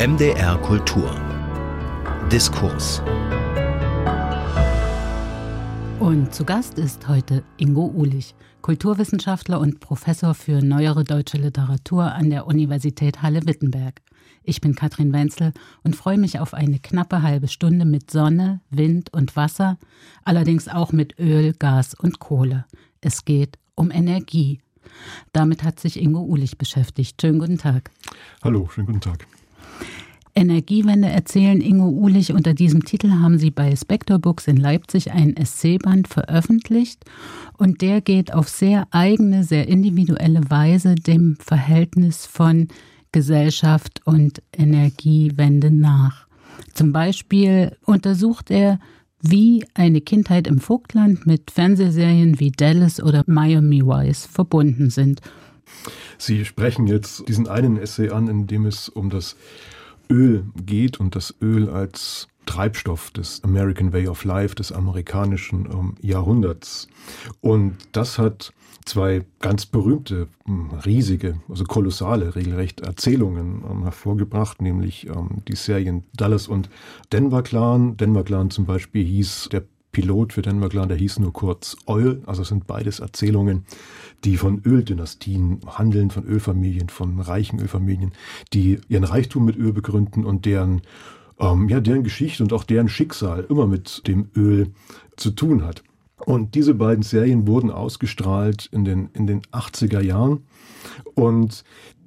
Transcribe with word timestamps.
MDR 0.00 0.56
Kultur 0.62 1.14
Diskurs 2.32 3.02
Und 5.98 6.34
zu 6.34 6.46
Gast 6.46 6.78
ist 6.78 7.06
heute 7.06 7.44
Ingo 7.58 7.92
Uhlich, 7.94 8.34
Kulturwissenschaftler 8.62 9.60
und 9.60 9.80
Professor 9.80 10.32
für 10.32 10.62
neuere 10.62 11.04
deutsche 11.04 11.36
Literatur 11.36 12.14
an 12.14 12.30
der 12.30 12.46
Universität 12.46 13.20
Halle-Wittenberg. 13.20 14.00
Ich 14.42 14.62
bin 14.62 14.74
Katrin 14.74 15.12
Wenzel 15.12 15.52
und 15.82 15.96
freue 15.96 16.16
mich 16.16 16.38
auf 16.38 16.54
eine 16.54 16.78
knappe 16.78 17.20
halbe 17.20 17.48
Stunde 17.48 17.84
mit 17.84 18.10
Sonne, 18.10 18.62
Wind 18.70 19.12
und 19.12 19.36
Wasser, 19.36 19.76
allerdings 20.24 20.66
auch 20.66 20.92
mit 20.92 21.18
Öl, 21.18 21.52
Gas 21.52 21.92
und 21.92 22.20
Kohle. 22.20 22.64
Es 23.02 23.26
geht 23.26 23.58
um 23.74 23.90
Energie. 23.90 24.62
Damit 25.34 25.62
hat 25.62 25.78
sich 25.78 26.00
Ingo 26.00 26.22
Uhlich 26.22 26.56
beschäftigt. 26.56 27.20
Schönen 27.20 27.38
guten 27.38 27.58
Tag. 27.58 27.90
Hallo, 28.42 28.66
schönen 28.72 28.86
guten 28.86 29.02
Tag. 29.02 29.26
Energiewende 30.34 31.08
erzählen 31.08 31.60
Ingo 31.60 31.88
Uhlich. 31.88 32.32
Unter 32.32 32.54
diesem 32.54 32.84
Titel 32.84 33.10
haben 33.10 33.38
Sie 33.38 33.50
bei 33.50 33.74
Spector 33.74 34.18
Books 34.18 34.46
in 34.46 34.56
Leipzig 34.56 35.10
einen 35.10 35.36
Essayband 35.36 36.08
veröffentlicht 36.08 37.04
und 37.58 37.82
der 37.82 38.00
geht 38.00 38.32
auf 38.32 38.48
sehr 38.48 38.86
eigene, 38.90 39.44
sehr 39.44 39.68
individuelle 39.68 40.48
Weise 40.48 40.94
dem 40.94 41.36
Verhältnis 41.40 42.26
von 42.26 42.68
Gesellschaft 43.12 44.00
und 44.04 44.40
Energiewende 44.56 45.70
nach. 45.70 46.26
Zum 46.74 46.92
Beispiel 46.92 47.76
untersucht 47.84 48.50
er, 48.50 48.78
wie 49.20 49.64
eine 49.74 50.00
Kindheit 50.00 50.46
im 50.46 50.60
Vogtland 50.60 51.26
mit 51.26 51.50
Fernsehserien 51.50 52.40
wie 52.40 52.52
Dallas 52.52 53.02
oder 53.02 53.24
Miami 53.26 53.84
Vice 53.84 54.26
verbunden 54.26 54.90
sind. 54.90 55.20
Sie 56.20 56.44
sprechen 56.44 56.86
jetzt 56.86 57.26
diesen 57.28 57.48
einen 57.48 57.78
Essay 57.78 58.10
an, 58.10 58.28
in 58.28 58.46
dem 58.46 58.66
es 58.66 58.90
um 58.90 59.08
das 59.08 59.36
Öl 60.10 60.44
geht 60.66 61.00
und 61.00 61.16
das 61.16 61.34
Öl 61.40 61.70
als 61.70 62.28
Treibstoff 62.44 63.10
des 63.10 63.42
American 63.42 63.94
Way 63.94 64.08
of 64.08 64.24
Life, 64.24 64.54
des 64.54 64.70
amerikanischen 64.70 65.66
ähm, 65.72 65.94
Jahrhunderts. 66.02 66.88
Und 67.40 67.78
das 67.92 68.18
hat 68.18 68.52
zwei 68.84 69.24
ganz 69.38 69.64
berühmte, 69.64 70.28
hm, 70.44 70.70
riesige, 70.84 71.40
also 71.48 71.64
kolossale, 71.64 72.34
regelrecht 72.34 72.80
Erzählungen 72.80 73.62
ähm, 73.70 73.82
hervorgebracht, 73.84 74.60
nämlich 74.60 75.06
ähm, 75.06 75.42
die 75.48 75.56
Serien 75.56 76.04
Dallas 76.12 76.48
und 76.48 76.68
Denver 77.12 77.42
Clan. 77.42 77.96
Denver 77.96 78.24
Clan 78.24 78.50
zum 78.50 78.66
Beispiel 78.66 79.06
hieß 79.06 79.48
der 79.52 79.62
Pilot 79.92 80.32
für 80.32 80.42
Denver 80.42 80.68
Clan, 80.68 80.88
der 80.88 80.98
hieß 80.98 81.18
nur 81.18 81.32
kurz 81.32 81.76
Oil. 81.86 82.22
Also 82.26 82.42
es 82.42 82.48
sind 82.48 82.66
beides 82.66 83.00
Erzählungen, 83.00 83.64
die 84.24 84.36
von 84.36 84.62
Öldynastien 84.64 85.60
handeln, 85.66 86.10
von 86.10 86.24
Ölfamilien, 86.24 86.88
von 86.88 87.20
reichen 87.20 87.60
Ölfamilien, 87.60 88.12
die 88.52 88.80
ihren 88.88 89.04
Reichtum 89.04 89.44
mit 89.44 89.56
Öl 89.56 89.72
begründen 89.72 90.24
und 90.24 90.46
deren 90.46 90.82
ähm, 91.40 91.68
ja, 91.68 91.80
deren 91.80 92.04
Geschichte 92.04 92.42
und 92.42 92.52
auch 92.52 92.64
deren 92.64 92.88
Schicksal 92.88 93.46
immer 93.48 93.66
mit 93.66 94.06
dem 94.06 94.30
Öl 94.36 94.72
zu 95.16 95.30
tun 95.30 95.64
hat. 95.64 95.82
Und 96.18 96.54
diese 96.54 96.74
beiden 96.74 97.02
Serien 97.02 97.46
wurden 97.46 97.70
ausgestrahlt 97.70 98.68
in 98.72 98.84
den, 98.84 99.08
in 99.14 99.26
den 99.26 99.40
80er 99.52 100.00
Jahren 100.00 100.44
und 101.14 101.64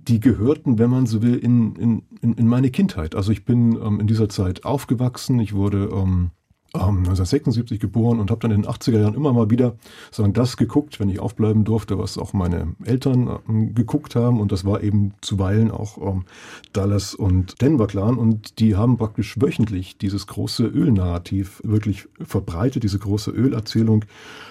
die 0.08 0.20
gehörten, 0.20 0.78
wenn 0.78 0.90
man 0.90 1.08
so 1.08 1.22
will, 1.22 1.36
in, 1.36 1.76
in, 1.76 2.34
in 2.34 2.48
meine 2.48 2.70
Kindheit. 2.70 3.16
Also 3.16 3.32
ich 3.32 3.46
bin 3.46 3.76
ähm, 3.82 4.00
in 4.00 4.08
dieser 4.08 4.30
Zeit 4.30 4.66
aufgewachsen. 4.66 5.40
Ich 5.40 5.54
wurde 5.54 5.90
ähm, 5.94 6.32
1976 6.74 7.80
geboren 7.80 8.20
und 8.20 8.32
habe 8.32 8.42
dann 8.42 8.50
in 8.50 8.64
den 8.64 8.72
80er 8.72 9.00
Jahren 9.00 9.14
immer 9.14 9.32
mal 9.32 9.52
wieder 9.52 9.76
sagen, 10.10 10.34
das 10.34 10.58
geguckt, 10.58 11.00
wenn 11.00 11.08
ich 11.08 11.20
aufbleiben 11.20 11.66
durfte, 11.66 12.00
was 12.00 12.18
auch 12.18 12.34
meine 12.34 12.76
Eltern 12.84 13.40
ähm, 13.48 13.76
geguckt 13.76 14.16
haben. 14.16 14.42
Und 14.42 14.52
das 14.52 14.66
war 14.66 14.82
eben 14.82 15.14
zuweilen 15.22 15.70
auch 15.70 16.00
ähm, 16.00 16.26
Dallas 16.74 17.14
und 17.14 17.62
Denver 17.62 17.86
Clan. 17.86 18.18
Und 18.18 18.58
die 18.58 18.76
haben 18.76 18.98
praktisch 18.98 19.40
wöchentlich 19.40 20.00
dieses 20.00 20.26
große 20.26 20.66
Ölnarrativ 20.66 21.62
wirklich 21.64 22.08
verbreitet, 22.20 22.82
diese 22.82 22.98
große 22.98 23.30
Ölerzählung 23.30 24.06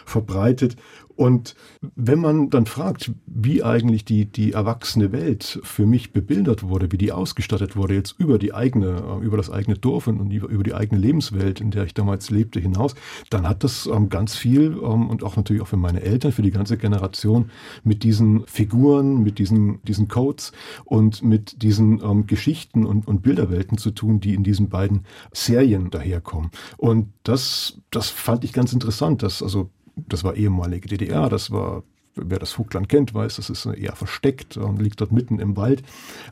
verbreitet. 0.06 0.76
Und 1.16 1.54
wenn 1.96 2.20
man 2.20 2.50
dann 2.50 2.66
fragt, 2.66 3.12
wie 3.26 3.62
eigentlich 3.62 4.04
die, 4.04 4.26
die 4.26 4.52
erwachsene 4.52 5.12
Welt 5.12 5.60
für 5.62 5.86
mich 5.86 6.12
bebildert 6.12 6.62
wurde, 6.62 6.90
wie 6.92 6.98
die 6.98 7.12
ausgestattet 7.12 7.76
wurde, 7.76 7.94
jetzt 7.94 8.14
über 8.18 8.38
die 8.38 8.54
eigene, 8.54 9.02
äh, 9.20 9.24
über 9.24 9.36
das 9.36 9.50
eigene 9.50 9.76
Dorf 9.76 10.06
und 10.06 10.30
über 10.30 10.64
die 10.64 10.74
eigene 10.74 11.00
Lebenswelt, 11.00 11.60
in 11.60 11.70
der 11.70 11.84
ich 11.84 11.94
damals 11.94 12.30
lebte, 12.30 12.60
hinaus, 12.60 12.94
dann 13.30 13.48
hat 13.48 13.64
das 13.64 13.86
ähm, 13.86 14.08
ganz 14.08 14.36
viel 14.36 14.78
ähm, 14.82 15.10
und 15.10 15.22
auch 15.22 15.36
natürlich 15.36 15.62
auch 15.62 15.68
für 15.68 15.76
meine 15.76 16.02
Eltern, 16.02 16.32
für 16.32 16.42
die 16.42 16.50
ganze 16.50 16.76
Generation 16.76 17.50
mit 17.84 18.02
diesen 18.02 18.46
Figuren, 18.46 19.22
mit 19.22 19.38
diesen, 19.38 19.82
diesen 19.84 20.08
Codes 20.08 20.52
und 20.84 21.22
mit 21.22 21.62
diesen 21.62 22.02
ähm, 22.02 22.26
Geschichten 22.26 22.84
und, 22.84 23.06
und 23.06 23.22
Bilderwelten 23.22 23.78
zu 23.78 23.90
tun, 23.90 24.20
die 24.20 24.34
in 24.34 24.44
diesen 24.44 24.68
beiden 24.68 25.04
Serien 25.32 25.90
daherkommen. 25.90 26.50
Und 26.76 27.08
das, 27.22 27.78
das 27.90 28.08
fand 28.08 28.44
ich 28.44 28.52
ganz 28.52 28.72
interessant, 28.72 29.22
dass 29.22 29.42
also 29.42 29.70
das 29.96 30.24
war 30.24 30.36
ehemalige 30.36 30.88
DDR, 30.88 31.28
das 31.28 31.50
war 31.50 31.82
wer 32.14 32.38
das 32.38 32.52
Vogtland 32.52 32.88
kennt, 32.88 33.14
weiß, 33.14 33.36
das 33.36 33.50
ist 33.50 33.64
eher 33.66 33.96
versteckt 33.96 34.56
und 34.56 34.80
liegt 34.80 35.00
dort 35.00 35.12
mitten 35.12 35.38
im 35.38 35.56
Wald. 35.56 35.82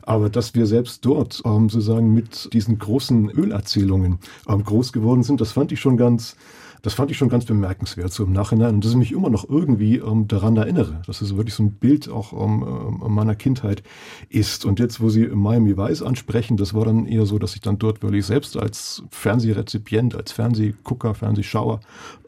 Aber 0.03 0.29
dass 0.29 0.53
wir 0.53 0.67
selbst 0.67 1.05
dort 1.05 1.41
ähm, 1.45 1.69
sozusagen 1.69 2.13
mit 2.13 2.53
diesen 2.53 2.77
großen 2.77 3.29
Ölerzählungen 3.31 4.19
ähm, 4.47 4.63
groß 4.63 4.93
geworden 4.93 5.23
sind, 5.23 5.41
das 5.41 5.51
fand 5.51 5.71
ich 5.71 5.79
schon 5.79 5.97
ganz, 5.97 6.35
das 6.81 6.95
fand 6.95 7.11
ich 7.11 7.17
schon 7.17 7.29
ganz 7.29 7.45
bemerkenswert 7.45 8.11
so 8.11 8.23
im 8.23 8.33
Nachhinein 8.33 8.75
und 8.75 8.83
dass 8.83 8.91
ich 8.91 8.97
mich 8.97 9.11
immer 9.11 9.29
noch 9.29 9.47
irgendwie 9.47 9.97
ähm, 9.97 10.27
daran 10.27 10.57
erinnere, 10.57 11.01
dass 11.05 11.21
es 11.21 11.35
wirklich 11.35 11.53
so 11.53 11.63
ein 11.63 11.73
Bild 11.73 12.09
auch 12.09 12.33
ähm, 12.33 12.99
äh, 13.03 13.09
meiner 13.09 13.35
Kindheit 13.35 13.83
ist. 14.29 14.65
Und 14.65 14.79
jetzt, 14.79 14.99
wo 14.99 15.09
Sie 15.09 15.27
Miami 15.27 15.77
Vice 15.77 16.01
ansprechen, 16.01 16.57
das 16.57 16.73
war 16.73 16.85
dann 16.85 17.05
eher 17.05 17.25
so, 17.25 17.37
dass 17.37 17.55
ich 17.55 17.61
dann 17.61 17.77
dort 17.77 18.01
wirklich 18.01 18.25
selbst 18.25 18.57
als 18.57 19.03
Fernsehrezipient, 19.11 20.15
als 20.15 20.31
Fernsehgucker, 20.31 21.13
Fernsehschauer 21.13 21.81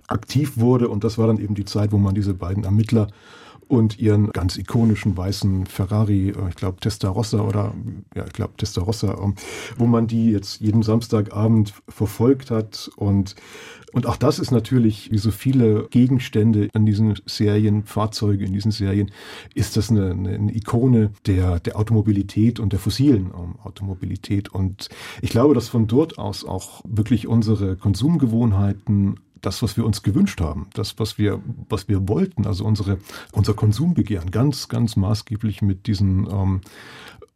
aktiv 0.07 0.57
wurde. 0.57 0.89
Und 0.89 1.03
das 1.03 1.17
war 1.17 1.27
dann 1.27 1.39
eben 1.39 1.55
die 1.55 1.65
Zeit, 1.65 1.91
wo 1.91 1.97
man 1.97 2.13
diese 2.13 2.33
beiden 2.33 2.63
Ermittler 2.63 3.07
und 3.73 3.99
ihren 3.99 4.31
ganz 4.31 4.57
ikonischen 4.57 5.17
weißen 5.17 5.65
Ferrari, 5.65 6.29
äh, 6.29 6.49
ich 6.49 6.55
glaube 6.55 6.79
Testarossa 6.79 7.41
oder 7.41 7.73
ja, 8.15 8.25
ich 8.25 8.33
glaube 8.33 8.53
Testarossa, 8.57 9.17
ähm, 9.21 9.35
wo 9.77 9.85
man 9.85 10.07
die 10.07 10.31
jetzt 10.31 10.61
jeden 10.61 10.83
Samstagabend 10.83 11.73
verfolgt 11.89 12.51
hat 12.51 12.89
und 12.95 13.35
und 13.93 14.07
auch 14.07 14.17
das 14.17 14.39
ist 14.39 14.49
natürlich, 14.49 15.11
wie 15.11 15.19
so 15.19 15.29
viele 15.29 15.87
Gegenstände 15.89 16.67
an 16.73 16.83
diesen 16.83 17.13
Serien, 17.27 17.83
Fahrzeuge 17.83 18.43
in 18.43 18.51
diesen 18.51 18.71
Serien, 18.71 19.11
ist 19.53 19.77
das 19.77 19.91
eine, 19.91 20.09
eine 20.09 20.55
Ikone 20.55 21.11
der, 21.27 21.59
der 21.59 21.77
Automobilität 21.77 22.59
und 22.59 22.73
der 22.73 22.79
fossilen 22.79 23.27
ähm, 23.37 23.55
Automobilität. 23.63 24.49
Und 24.49 24.89
ich 25.21 25.29
glaube, 25.29 25.53
dass 25.53 25.69
von 25.69 25.85
dort 25.85 26.17
aus 26.17 26.43
auch 26.43 26.81
wirklich 26.87 27.27
unsere 27.27 27.75
Konsumgewohnheiten 27.75 29.19
das, 29.43 29.61
was 29.61 29.77
wir 29.77 29.85
uns 29.85 30.01
gewünscht 30.01 30.41
haben, 30.41 30.67
das, 30.73 30.97
was 30.97 31.17
wir, 31.17 31.41
was 31.69 31.87
wir 31.87 32.07
wollten, 32.07 32.47
also 32.47 32.65
unsere, 32.65 32.97
unser 33.33 33.53
Konsumbegehren, 33.53 34.31
ganz, 34.31 34.69
ganz 34.69 34.95
maßgeblich 34.95 35.61
mit 35.61 35.85
diesen 35.85 36.27
ähm, 36.31 36.61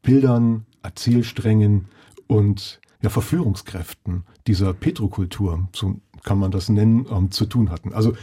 Bildern, 0.02 0.66
Erzählsträngen 0.82 1.90
und 2.26 2.80
ja, 3.02 3.10
Verführungskräften 3.10 4.24
dieser 4.48 4.74
Petrokultur, 4.74 5.68
so 5.76 6.00
kann 6.24 6.40
man 6.40 6.50
das 6.50 6.70
nennen, 6.70 7.06
ähm, 7.12 7.30
zu 7.30 7.46
tun 7.46 7.70
hatten. 7.70 7.94
Also 7.94 8.14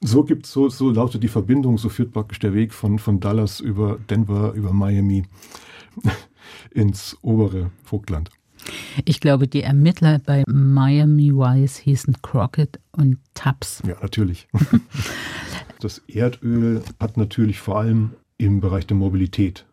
so 0.00 0.24
gibt 0.24 0.46
so, 0.46 0.70
so 0.70 0.90
lautet 0.90 1.22
die 1.22 1.28
Verbindung, 1.28 1.76
so 1.76 1.90
führt 1.90 2.12
praktisch 2.12 2.38
der 2.38 2.54
Weg 2.54 2.72
von, 2.72 2.98
von 2.98 3.20
Dallas 3.20 3.60
über 3.60 3.98
Denver, 4.08 4.52
über 4.54 4.72
Miami 4.72 5.24
ins 6.70 7.18
obere 7.20 7.70
Vogtland. 7.84 8.30
Ich 9.04 9.20
glaube, 9.20 9.48
die 9.48 9.62
Ermittler 9.62 10.18
bei 10.18 10.44
Miami 10.46 11.32
Vice 11.32 11.76
hießen 11.78 12.16
Crockett 12.22 12.80
und 12.92 13.18
Tubbs. 13.34 13.82
Ja, 13.86 13.96
natürlich. 14.00 14.48
das 15.80 16.02
Erdöl 16.08 16.82
hat 17.00 17.16
natürlich 17.16 17.58
vor 17.58 17.78
allem 17.78 18.12
im 18.38 18.60
Bereich 18.60 18.86
der 18.86 18.96
Mobilität 18.96 19.64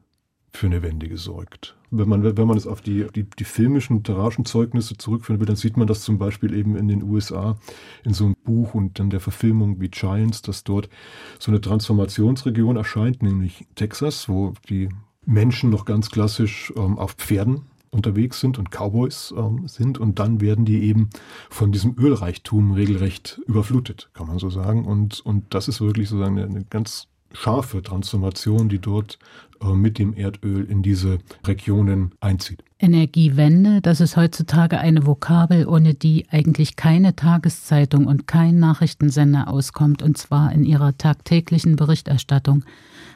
für 0.53 0.68
eine 0.68 0.81
Wende 0.81 1.07
gesorgt. 1.07 1.75
Wenn 1.91 2.07
man, 2.07 2.24
wenn 2.24 2.47
man 2.47 2.57
es 2.57 2.68
auf 2.68 2.81
die, 2.81 3.06
die, 3.13 3.24
die 3.24 3.44
filmischen 3.44 3.98
literarischen 3.98 4.45
Zeugnisse 4.45 4.98
zurückführen 4.98 5.39
will, 5.39 5.48
dann 5.48 5.57
sieht 5.57 5.75
man 5.75 5.88
das 5.88 6.04
zum 6.04 6.18
Beispiel 6.18 6.54
eben 6.54 6.75
in 6.77 6.88
den 6.88 7.04
USA 7.04 7.57
in 8.04 8.13
so 8.13 8.25
einem 8.25 8.36
Buch 8.44 8.74
und 8.74 8.98
dann 9.00 9.10
der 9.10 9.19
Verfilmung 9.19 9.81
wie 9.81 9.89
Giants, 9.89 10.42
dass 10.42 10.63
dort 10.63 10.89
so 11.38 11.51
eine 11.51 11.60
Transformationsregion 11.60 12.77
erscheint, 12.77 13.24
nämlich 13.24 13.65
Texas, 13.75 14.30
wo 14.30 14.54
die 14.69 14.89
Menschen 15.25 15.69
noch 15.69 15.86
ganz 15.86 16.10
klassisch 16.12 16.71
ähm, 16.77 16.98
auf 16.98 17.13
Pferden 17.13 17.65
unterwegs 17.91 18.39
sind 18.39 18.57
und 18.57 18.69
Cowboys 18.71 19.33
ähm, 19.38 19.67
sind 19.67 19.97
und 19.97 20.19
dann 20.19 20.41
werden 20.41 20.65
die 20.65 20.83
eben 20.83 21.09
von 21.49 21.71
diesem 21.71 21.95
Ölreichtum 21.97 22.71
regelrecht 22.71 23.39
überflutet, 23.45 24.09
kann 24.13 24.27
man 24.27 24.39
so 24.39 24.49
sagen. 24.49 24.85
Und, 24.85 25.19
und 25.19 25.53
das 25.53 25.67
ist 25.67 25.81
wirklich 25.81 26.09
sozusagen 26.09 26.38
eine, 26.38 26.47
eine 26.47 26.65
ganz 26.65 27.07
scharfe 27.33 27.81
Transformation, 27.81 28.69
die 28.69 28.79
dort 28.79 29.19
äh, 29.61 29.73
mit 29.73 29.99
dem 29.99 30.13
Erdöl 30.13 30.65
in 30.65 30.81
diese 30.81 31.19
Regionen 31.45 32.11
einzieht. 32.19 32.63
Energiewende, 32.79 33.81
das 33.81 34.01
ist 34.01 34.17
heutzutage 34.17 34.79
eine 34.79 35.05
Vokabel, 35.05 35.67
ohne 35.67 35.93
die 35.93 36.25
eigentlich 36.31 36.75
keine 36.75 37.15
Tageszeitung 37.15 38.07
und 38.07 38.27
kein 38.27 38.59
Nachrichtensender 38.59 39.47
auskommt, 39.47 40.01
und 40.01 40.17
zwar 40.17 40.51
in 40.51 40.65
ihrer 40.65 40.97
tagtäglichen 40.97 41.75
Berichterstattung. 41.75 42.63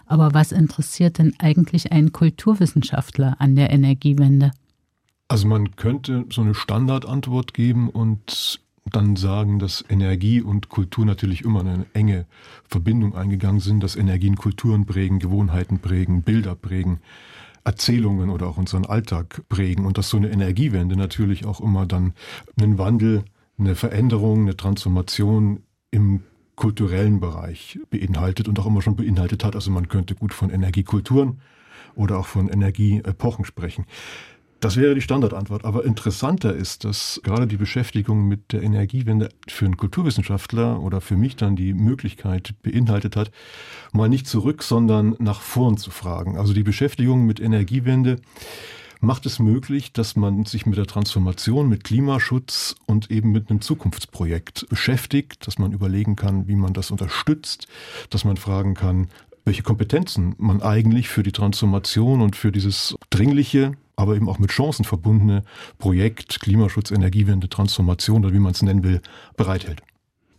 Aber 0.06 0.33
was 0.33 0.51
interessiert 0.51 1.18
denn 1.18 1.33
eigentlich 1.39 1.92
einen 1.92 2.12
Kulturwissenschaftler 2.12 3.38
an 3.39 3.56
der 3.56 3.72
Energiewende? 3.72 4.51
Also 5.27 5.48
man 5.48 5.75
könnte 5.75 6.25
so 6.30 6.42
eine 6.42 6.54
Standardantwort 6.54 7.54
geben 7.54 7.89
und 7.89 8.62
dann 8.86 9.16
sagen, 9.16 9.57
dass 9.57 9.83
Energie 9.89 10.42
und 10.42 10.69
Kultur 10.69 11.06
natürlich 11.06 11.44
immer 11.44 11.62
eine 11.62 11.88
enge 11.94 12.25
Verbindung 12.68 13.16
eingegangen 13.16 13.60
sind, 13.60 13.81
dass 13.81 13.95
Energien 13.95 14.36
Kulturen 14.36 14.86
prägen, 14.86 15.18
Gewohnheiten 15.18 15.80
prägen, 15.80 16.22
Bilder 16.22 16.54
prägen, 16.54 17.00
Erzählungen 17.63 18.30
oder 18.30 18.45
auch 18.45 18.57
unseren 18.57 18.86
Alltag 18.86 19.42
prägen 19.50 19.86
und 19.88 19.98
dass 19.98 20.10
so 20.10 20.18
eine 20.18 20.30
Energiewende 20.30 20.95
natürlich 20.95 21.45
auch 21.45 21.60
immer 21.60 21.88
dann 21.88 22.13
einen 22.62 22.77
Wandel, 22.77 23.24
eine 23.57 23.74
Veränderung, 23.74 24.42
eine 24.42 24.56
Transformation 24.56 25.63
im 25.89 26.22
kulturellen 26.56 27.19
Bereich 27.19 27.80
beinhaltet 27.89 28.48
und 28.48 28.60
auch 28.60 28.68
immer 28.68 28.83
schon 28.83 28.95
beinhaltet 28.95 29.44
hat. 29.44 29.56
Also 29.56 29.72
man 29.72 29.88
könnte 29.88 30.13
gut 30.13 30.33
von 30.33 30.51
Energiekulturen 30.51 31.42
oder 31.95 32.19
auch 32.19 32.27
von 32.27 32.50
Energieepochen 32.50 33.45
sprechen. 33.45 33.86
Das 34.62 34.78
wäre 34.78 34.96
die 34.96 35.02
Standardantwort. 35.02 35.66
Aber 35.66 35.86
interessanter 35.86 36.56
ist, 36.56 36.86
dass 36.86 37.19
gerade 37.24 37.46
die 37.46 37.57
Beschäftigung 37.57 38.28
mit 38.28 38.52
der 38.52 38.63
Energiewende 38.63 39.30
für 39.48 39.66
einen 39.66 39.78
Kulturwissenschaftler 39.78 40.81
oder 40.81 41.02
für 41.02 41.18
mich 41.18 41.36
dann 41.36 41.56
die 41.56 41.74
Möglichkeit 41.74 42.56
beinhaltet 42.63 43.16
hat, 43.16 43.31
mal 43.92 44.10
nicht 44.10 44.28
zurück, 44.28 44.63
sondern 44.63 45.16
nach 45.19 45.42
vorn 45.42 45.78
zu 45.78 45.92
fragen. 45.92 46.38
Also 46.38 46.54
die 46.54 46.63
Beschäftigung 46.63 47.25
mit 47.25 47.40
Energiewende 47.40 48.18
macht 49.02 49.25
es 49.25 49.40
möglich, 49.40 49.94
dass 49.94 50.16
man 50.16 50.46
sich 50.46 50.66
mit 50.66 50.78
der 50.78 50.88
Transformation, 50.88 51.69
mit 51.69 51.84
Klimaschutz 51.84 52.75
und 52.86 53.12
eben 53.12 53.31
mit 53.31 53.50
einem 53.50 53.62
Zukunftsprojekt 53.62 54.68
beschäftigt, 54.69 55.46
dass 55.48 55.60
man 55.60 55.74
überlegen 55.74 56.16
kann, 56.16 56.48
wie 56.48 56.56
man 56.56 56.74
das 56.74 56.92
unterstützt, 56.92 57.68
dass 58.10 58.25
man 58.25 58.38
fragen 58.38 58.74
kann, 58.74 59.10
welche 59.44 59.62
Kompetenzen 59.62 60.34
man 60.40 60.62
eigentlich 60.62 61.08
für 61.08 61.22
die 61.22 61.31
Transformation 61.31 62.22
und 62.22 62.36
für 62.36 62.51
dieses 62.51 62.96
dringliche, 63.12 63.74
aber 63.96 64.16
eben 64.16 64.30
auch 64.30 64.40
mit 64.40 64.52
Chancen 64.52 64.86
verbundene 64.86 65.44
Projekt 65.78 66.40
Klimaschutz, 66.42 66.92
Energiewende, 66.92 67.50
Transformation 67.50 68.26
oder 68.26 68.34
wie 68.34 68.40
man 68.40 68.52
es 68.52 68.62
nennen 68.62 68.84
will, 68.84 69.02
bereithält. 69.38 69.82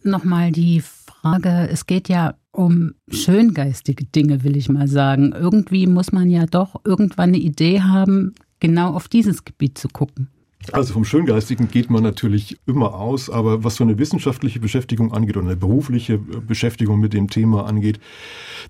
Nochmal 0.02 0.52
die 0.52 0.82
Frage, 0.82 1.68
es 1.70 1.86
geht 1.86 2.08
ja 2.08 2.34
um 2.52 2.94
schöngeistige 3.08 4.04
Dinge, 4.04 4.44
will 4.44 4.56
ich 4.56 4.68
mal 4.68 4.88
sagen. 4.88 5.32
Irgendwie 5.32 5.86
muss 5.86 6.12
man 6.12 6.30
ja 6.30 6.46
doch 6.46 6.80
irgendwann 6.84 7.30
eine 7.30 7.38
Idee 7.38 7.82
haben, 7.82 8.34
genau 8.60 8.94
auf 8.94 9.08
dieses 9.08 9.44
Gebiet 9.44 9.78
zu 9.78 9.88
gucken. 9.88 10.28
Also 10.72 10.94
vom 10.94 11.04
Schöngeistigen 11.04 11.68
geht 11.68 11.90
man 11.90 12.02
natürlich 12.02 12.58
immer 12.66 12.94
aus, 12.94 13.30
aber 13.30 13.62
was 13.62 13.76
so 13.76 13.84
eine 13.84 13.98
wissenschaftliche 13.98 14.58
Beschäftigung 14.58 15.12
angeht 15.12 15.36
oder 15.36 15.46
eine 15.46 15.56
berufliche 15.56 16.18
Beschäftigung 16.18 16.98
mit 16.98 17.12
dem 17.12 17.28
Thema 17.28 17.66
angeht, 17.66 18.00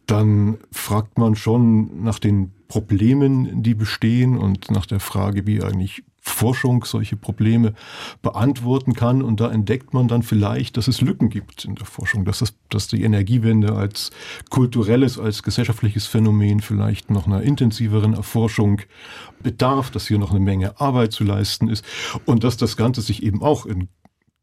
dann 0.06 0.59
fragt 0.73 1.17
man 1.17 1.37
schon 1.37 2.03
nach 2.03 2.19
den 2.19 2.53
Problemen, 2.69 3.62
die 3.62 3.75
bestehen 3.75 4.37
und 4.37 4.71
nach 4.71 4.87
der 4.87 5.00
Frage, 5.00 5.47
wie 5.47 5.62
eigentlich 5.62 6.03
Forschung 6.28 6.84
solche 6.84 7.17
Probleme 7.17 7.75
beantworten 8.20 8.94
kann. 8.94 9.23
Und 9.23 9.40
da 9.40 9.50
entdeckt 9.50 9.94
man 9.94 10.08
dann 10.08 10.23
vielleicht, 10.23 10.76
dass 10.76 10.88
es 10.88 11.00
Lücken 11.00 11.31
gibt 11.31 11.64
in 11.64 11.76
der 11.76 11.87
Forschung, 11.87 12.25
dass, 12.25 12.40
das, 12.40 12.55
dass 12.69 12.88
die 12.88 13.02
Energiewende 13.02 13.75
als 13.75 14.11
kulturelles, 14.50 15.19
als 15.19 15.43
gesellschaftliches 15.43 16.06
Phänomen 16.06 16.61
vielleicht 16.61 17.11
noch 17.11 17.26
einer 17.26 17.43
intensiveren 17.43 18.14
Erforschung 18.14 18.82
bedarf, 19.43 19.90
dass 19.90 20.08
hier 20.08 20.19
noch 20.19 20.31
eine 20.31 20.40
Menge 20.40 20.81
Arbeit 20.81 21.12
zu 21.12 21.25
leisten 21.25 21.69
ist 21.69 21.84
und 22.25 22.44
dass 22.44 22.56
das 22.56 22.76
Ganze 22.76 23.00
sich 23.00 23.23
eben 23.23 23.43
auch 23.43 23.64
in 23.64 23.88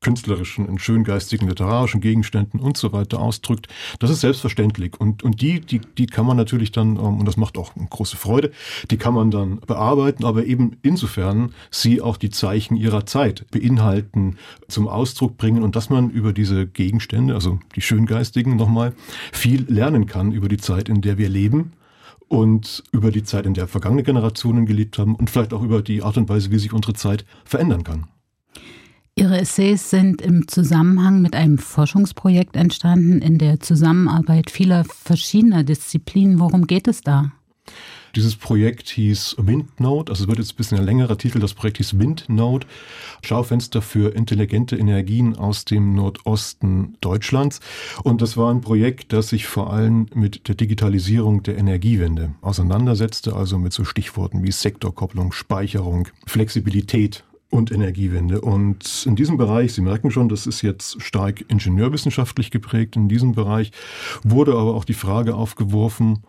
künstlerischen, 0.04 0.68
in 0.68 0.78
schöngeistigen, 0.78 1.48
literarischen 1.48 2.02
Gegenständen 2.02 2.60
und 2.60 2.78
so 2.78 2.94
weiter 2.94 3.20
ausdrückt. 3.20 3.68
Das 4.00 4.12
ist 4.12 4.22
selbstverständlich. 4.22 5.00
Und, 5.00 5.24
und 5.24 5.42
die, 5.42 5.60
die, 5.60 5.82
die 5.98 6.06
kann 6.06 6.28
man 6.28 6.38
natürlich 6.38 6.72
dann, 6.72 6.98
ähm, 6.98 7.20
und 7.20 7.26
das 7.26 7.38
macht 7.38 7.58
auch 7.58 7.74
große 7.90 8.18
Freude, 8.18 8.52
die 8.92 8.98
kann 8.98 9.16
man 9.16 9.32
dann 9.32 9.60
bearbeiten, 9.60 10.26
aber 10.26 10.46
eben 10.46 10.78
insofern 10.84 11.54
sie 11.72 12.02
auch 12.02 12.18
die 12.18 12.30
Zeichen 12.30 12.76
ihrer 12.76 13.06
Zeit 13.06 13.46
beinhalten, 13.50 14.38
zum 14.68 14.88
Ausdruck 14.88 15.38
bringen 15.38 15.64
und 15.64 15.76
dass 15.76 15.90
man 15.90 16.10
über 16.10 16.34
diese 16.34 16.68
Gegenstände, 16.68 17.34
also 17.34 17.60
die 17.76 17.82
schöngeistigen 17.82 18.56
nochmal, 18.56 18.94
viel 19.32 19.66
lernen 19.68 20.06
kann 20.06 20.32
über 20.32 20.50
die 20.50 20.58
Zeit, 20.58 20.90
in 20.90 21.02
der 21.02 21.18
wir 21.18 21.30
leben 21.30 21.74
und 22.28 22.84
über 22.92 23.12
die 23.12 23.24
Zeit, 23.24 23.46
in 23.46 23.54
der 23.54 23.68
vergangene 23.68 24.04
Generationen 24.04 24.66
gelebt 24.66 24.98
haben 24.98 25.16
und 25.16 25.30
vielleicht 25.30 25.54
auch 25.54 25.62
über 25.62 25.82
die 25.82 26.04
Art 26.04 26.18
und 26.18 26.30
Weise, 26.30 26.52
wie 26.52 26.60
sich 26.60 26.74
unsere 26.74 26.94
Zeit 26.94 27.26
verändern 27.46 27.84
kann. 27.84 28.08
Ihre 29.16 29.40
Essays 29.40 29.92
sind 29.92 30.24
im 30.24 30.48
Zusammenhang 30.48 31.22
mit 31.22 31.36
einem 31.36 31.60
Forschungsprojekt 31.60 32.56
entstanden 32.56 33.22
in 33.22 33.38
der 33.38 33.60
Zusammenarbeit 33.60 34.50
vieler 34.50 34.86
verschiedener 34.86 35.64
Disziplinen. 35.64 36.40
Worum 36.40 36.66
geht 36.66 36.88
es 36.88 37.02
da? 37.02 37.32
Dieses 38.16 38.36
Projekt 38.36 38.90
hieß 38.90 39.36
Windnode, 39.40 40.12
also 40.12 40.24
es 40.24 40.28
wird 40.28 40.38
jetzt 40.40 40.54
ein 40.54 40.58
bisschen 40.58 40.78
ein 40.80 40.86
längerer 40.86 41.18
Titel, 41.18 41.40
das 41.40 41.54
Projekt 41.54 41.78
hieß 41.78 41.98
Windnode, 41.98 42.68
Schaufenster 43.24 43.82
für 43.82 44.16
intelligente 44.16 44.76
Energien 44.76 45.36
aus 45.36 45.66
dem 45.66 45.96
Nordosten 45.96 46.96
Deutschlands. 47.02 47.60
Und 48.04 48.22
das 48.22 48.36
war 48.36 48.52
ein 48.52 48.62
Projekt, 48.62 49.14
das 49.14 49.30
sich 49.30 49.46
vor 49.48 49.74
allem 49.74 50.08
mit 50.14 50.48
der 50.48 50.56
Digitalisierung 50.56 51.42
der 51.44 51.58
Energiewende 51.58 52.34
auseinandersetzte, 52.42 53.36
also 53.36 53.58
mit 53.58 53.74
so 53.74 53.84
Stichworten 53.84 54.44
wie 54.44 54.52
Sektorkopplung, 54.52 55.32
Speicherung, 55.32 56.08
Flexibilität 56.28 57.24
und 57.54 57.72
Energiewende. 57.72 58.42
Und 58.42 59.06
in 59.06 59.16
diesem 59.16 59.38
Bereich, 59.38 59.74
Sie 59.74 59.82
merken 59.82 60.10
schon, 60.12 60.28
das 60.28 60.48
ist 60.48 60.64
jetzt 60.64 61.02
stark 61.02 61.46
ingenieurwissenschaftlich 61.50 62.50
geprägt, 62.50 62.96
in 62.96 63.08
diesem 63.08 63.34
Bereich 63.34 63.72
wurde 64.24 64.54
aber 64.54 64.74
auch 64.74 64.86
die 64.86 64.96
Frage 64.96 65.36
aufgeworfen, 65.36 66.24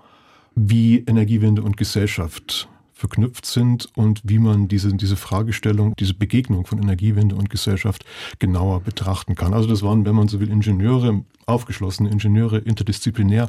wie 0.55 0.99
Energiewende 0.99 1.63
und 1.63 1.77
Gesellschaft 1.77 2.69
verknüpft 2.95 3.45
sind 3.45 3.89
und 3.97 4.21
wie 4.25 4.39
man 4.39 4.69
diese, 4.69 4.95
diese 4.95 5.17
Fragestellung, 5.17 5.95
diese 5.99 6.15
Begegnung 6.15 6.65
von 6.65 6.79
Energiewende 6.79 7.35
und 7.35 7.51
Gesellschaft 7.51 8.05
genauer 8.39 8.81
betrachten 8.81 9.35
kann. 9.35 9.53
Also 9.53 9.69
das 9.69 9.83
waren, 9.83 10.07
wenn 10.07 10.15
man 10.15 10.29
so 10.29 10.39
will, 10.39 10.49
Ingenieure, 10.49 11.25
aufgeschlossene 11.47 12.09
Ingenieure, 12.09 12.59
interdisziplinär 12.59 13.49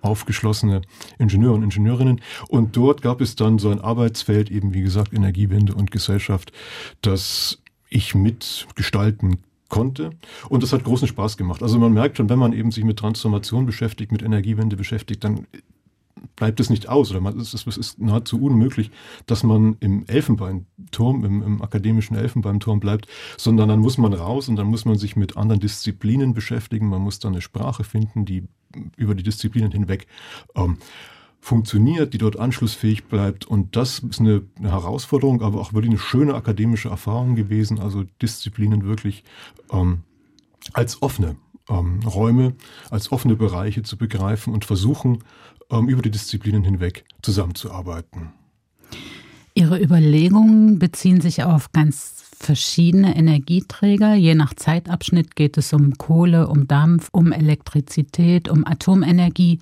aufgeschlossene 0.00 0.82
Ingenieure 1.18 1.54
und 1.54 1.64
Ingenieurinnen. 1.64 2.20
Und 2.48 2.76
dort 2.76 3.02
gab 3.02 3.20
es 3.20 3.34
dann 3.34 3.58
so 3.58 3.70
ein 3.70 3.80
Arbeitsfeld, 3.80 4.50
eben 4.50 4.72
wie 4.74 4.82
gesagt, 4.82 5.12
Energiewende 5.12 5.74
und 5.74 5.90
Gesellschaft, 5.90 6.52
das 7.02 7.62
ich 7.90 8.14
mitgestalten 8.14 9.38
konnte. 9.68 10.10
Und 10.48 10.62
das 10.62 10.72
hat 10.72 10.84
großen 10.84 11.08
Spaß 11.08 11.36
gemacht. 11.36 11.62
Also 11.62 11.78
man 11.80 11.92
merkt 11.92 12.16
schon, 12.16 12.28
wenn 12.28 12.38
man 12.38 12.52
eben 12.52 12.70
sich 12.70 12.84
mit 12.84 12.98
Transformation 12.98 13.66
beschäftigt, 13.66 14.12
mit 14.12 14.22
Energiewende 14.22 14.76
beschäftigt, 14.76 15.24
dann 15.24 15.46
bleibt 16.36 16.60
es 16.60 16.70
nicht 16.70 16.88
aus 16.88 17.10
oder 17.10 17.20
man, 17.20 17.38
es, 17.38 17.54
ist, 17.54 17.66
es 17.66 17.76
ist 17.76 17.98
nahezu 18.00 18.40
unmöglich, 18.40 18.90
dass 19.26 19.42
man 19.42 19.76
im 19.80 20.04
Elfenbeinturm, 20.06 21.24
im, 21.24 21.42
im 21.42 21.62
akademischen 21.62 22.16
Elfenbeinturm 22.16 22.80
bleibt, 22.80 23.06
sondern 23.36 23.68
dann 23.68 23.80
muss 23.80 23.98
man 23.98 24.12
raus 24.12 24.48
und 24.48 24.56
dann 24.56 24.66
muss 24.66 24.84
man 24.84 24.98
sich 24.98 25.16
mit 25.16 25.36
anderen 25.36 25.60
Disziplinen 25.60 26.34
beschäftigen. 26.34 26.88
Man 26.88 27.02
muss 27.02 27.18
dann 27.18 27.32
eine 27.32 27.42
Sprache 27.42 27.84
finden, 27.84 28.24
die 28.24 28.44
über 28.96 29.14
die 29.14 29.22
Disziplinen 29.22 29.70
hinweg 29.70 30.06
ähm, 30.54 30.78
funktioniert, 31.40 32.14
die 32.14 32.18
dort 32.18 32.38
anschlussfähig 32.38 33.04
bleibt. 33.04 33.44
Und 33.44 33.76
das 33.76 33.98
ist 33.98 34.18
eine, 34.18 34.42
eine, 34.56 34.72
Herausforderung, 34.72 35.42
aber 35.42 35.60
auch 35.60 35.74
wirklich 35.74 35.90
eine 35.90 35.98
schöne 35.98 36.34
akademische 36.34 36.88
Erfahrung 36.88 37.36
gewesen, 37.36 37.78
also 37.80 38.04
Disziplinen 38.22 38.84
wirklich 38.84 39.24
ähm, 39.70 40.04
als 40.72 41.02
offene 41.02 41.36
ähm, 41.68 42.00
Räume, 42.00 42.54
als 42.90 43.12
offene 43.12 43.36
Bereiche 43.36 43.82
zu 43.82 43.98
begreifen 43.98 44.54
und 44.54 44.64
versuchen, 44.64 45.18
ähm, 45.70 45.88
über 45.88 46.02
die 46.02 46.10
Disziplinen 46.10 46.64
hinweg 46.64 47.04
zusammenzuarbeiten. 47.22 48.32
Ihre 49.54 49.80
Überlegungen 49.80 50.78
beziehen 50.80 51.20
sich 51.20 51.44
auf 51.44 51.70
ganz 51.72 52.24
verschiedene 52.36 53.16
Energieträger. 53.16 54.14
Je 54.14 54.34
nach 54.34 54.54
Zeitabschnitt 54.54 55.36
geht 55.36 55.56
es 55.56 55.72
um 55.72 55.96
Kohle, 55.96 56.48
um 56.48 56.66
Dampf, 56.66 57.08
um 57.12 57.32
Elektrizität, 57.32 58.48
um 58.48 58.66
Atomenergie, 58.66 59.60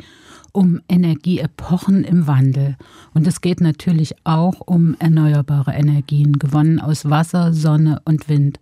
um 0.53 0.81
Energieepochen 0.89 2.05
im 2.05 2.27
Wandel. 2.27 2.77
Und 3.15 3.27
es 3.27 3.41
geht 3.41 3.61
natürlich 3.61 4.15
auch 4.25 4.61
um 4.61 4.97
erneuerbare 4.99 5.73
Energien, 5.73 6.39
gewonnen 6.39 6.81
aus 6.81 7.09
Wasser, 7.09 7.53
Sonne 7.53 8.01
und 8.05 8.29
Wind. 8.29 8.61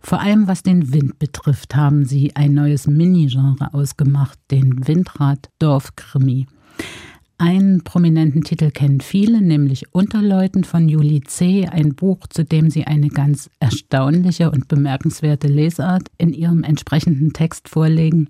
Vor 0.00 0.20
allem 0.20 0.48
was 0.48 0.62
den 0.62 0.92
Wind 0.92 1.18
betrifft, 1.18 1.76
haben 1.76 2.04
sie 2.04 2.34
ein 2.34 2.54
neues 2.54 2.86
Mini-Genre 2.86 3.72
ausgemacht, 3.72 4.38
den 4.50 4.86
Windrad-Dorfkrimi. 4.86 6.46
Einen 7.38 7.82
prominenten 7.82 8.44
Titel 8.44 8.70
kennen 8.70 9.00
viele, 9.00 9.42
nämlich 9.42 9.92
Unterleuten 9.92 10.62
von 10.62 10.88
Julie 10.88 11.22
C., 11.22 11.66
ein 11.66 11.96
Buch, 11.96 12.28
zu 12.28 12.44
dem 12.44 12.70
sie 12.70 12.84
eine 12.86 13.08
ganz 13.08 13.50
erstaunliche 13.58 14.52
und 14.52 14.68
bemerkenswerte 14.68 15.48
Lesart 15.48 16.06
in 16.18 16.32
ihrem 16.32 16.62
entsprechenden 16.62 17.32
Text 17.32 17.68
vorlegen. 17.68 18.28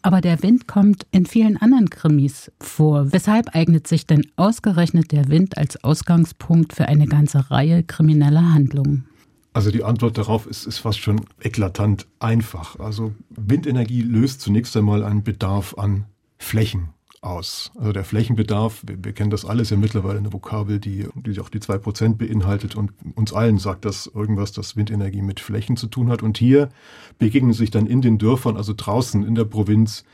Aber 0.00 0.22
der 0.22 0.42
Wind 0.42 0.66
kommt 0.66 1.06
in 1.10 1.26
vielen 1.26 1.58
anderen 1.58 1.90
Krimis 1.90 2.50
vor. 2.58 3.12
Weshalb 3.12 3.54
eignet 3.54 3.86
sich 3.86 4.06
denn 4.06 4.26
ausgerechnet 4.36 5.12
der 5.12 5.28
Wind 5.28 5.58
als 5.58 5.84
Ausgangspunkt 5.84 6.72
für 6.72 6.88
eine 6.88 7.06
ganze 7.06 7.50
Reihe 7.50 7.82
krimineller 7.82 8.54
Handlungen? 8.54 9.04
Also 9.52 9.70
die 9.70 9.84
Antwort 9.84 10.16
darauf 10.16 10.46
ist, 10.46 10.66
ist 10.66 10.78
fast 10.78 11.00
schon 11.00 11.20
eklatant 11.42 12.06
einfach. 12.18 12.78
Also 12.80 13.12
Windenergie 13.28 14.00
löst 14.00 14.40
zunächst 14.40 14.74
einmal 14.74 15.04
einen 15.04 15.22
Bedarf 15.22 15.74
an 15.76 16.06
Flächen 16.38 16.88
aus. 17.20 17.72
Also 17.76 17.92
der 17.92 18.04
Flächenbedarf, 18.04 18.82
wir, 18.86 19.02
wir 19.02 19.12
kennen 19.12 19.30
das 19.30 19.44
alles 19.44 19.70
ja 19.70 19.76
mittlerweile 19.76 20.18
eine 20.18 20.32
Vokabel, 20.32 20.78
die, 20.78 21.06
die 21.14 21.40
auch 21.40 21.48
die 21.48 21.60
zwei 21.60 21.78
Prozent 21.78 22.18
beinhaltet 22.18 22.76
und 22.76 22.92
uns 23.14 23.32
allen 23.32 23.58
sagt 23.58 23.84
das 23.84 24.06
irgendwas, 24.06 24.52
dass 24.52 24.76
Windenergie 24.76 25.22
mit 25.22 25.40
Flächen 25.40 25.76
zu 25.76 25.86
tun 25.86 26.10
hat. 26.10 26.22
Und 26.22 26.38
hier 26.38 26.68
begegnen 27.18 27.52
sich 27.52 27.70
dann 27.70 27.86
in 27.86 28.00
den 28.00 28.18
Dörfern, 28.18 28.56
also 28.56 28.72
draußen 28.76 29.24
in 29.26 29.34
der 29.34 29.44
Provinz, 29.44 30.04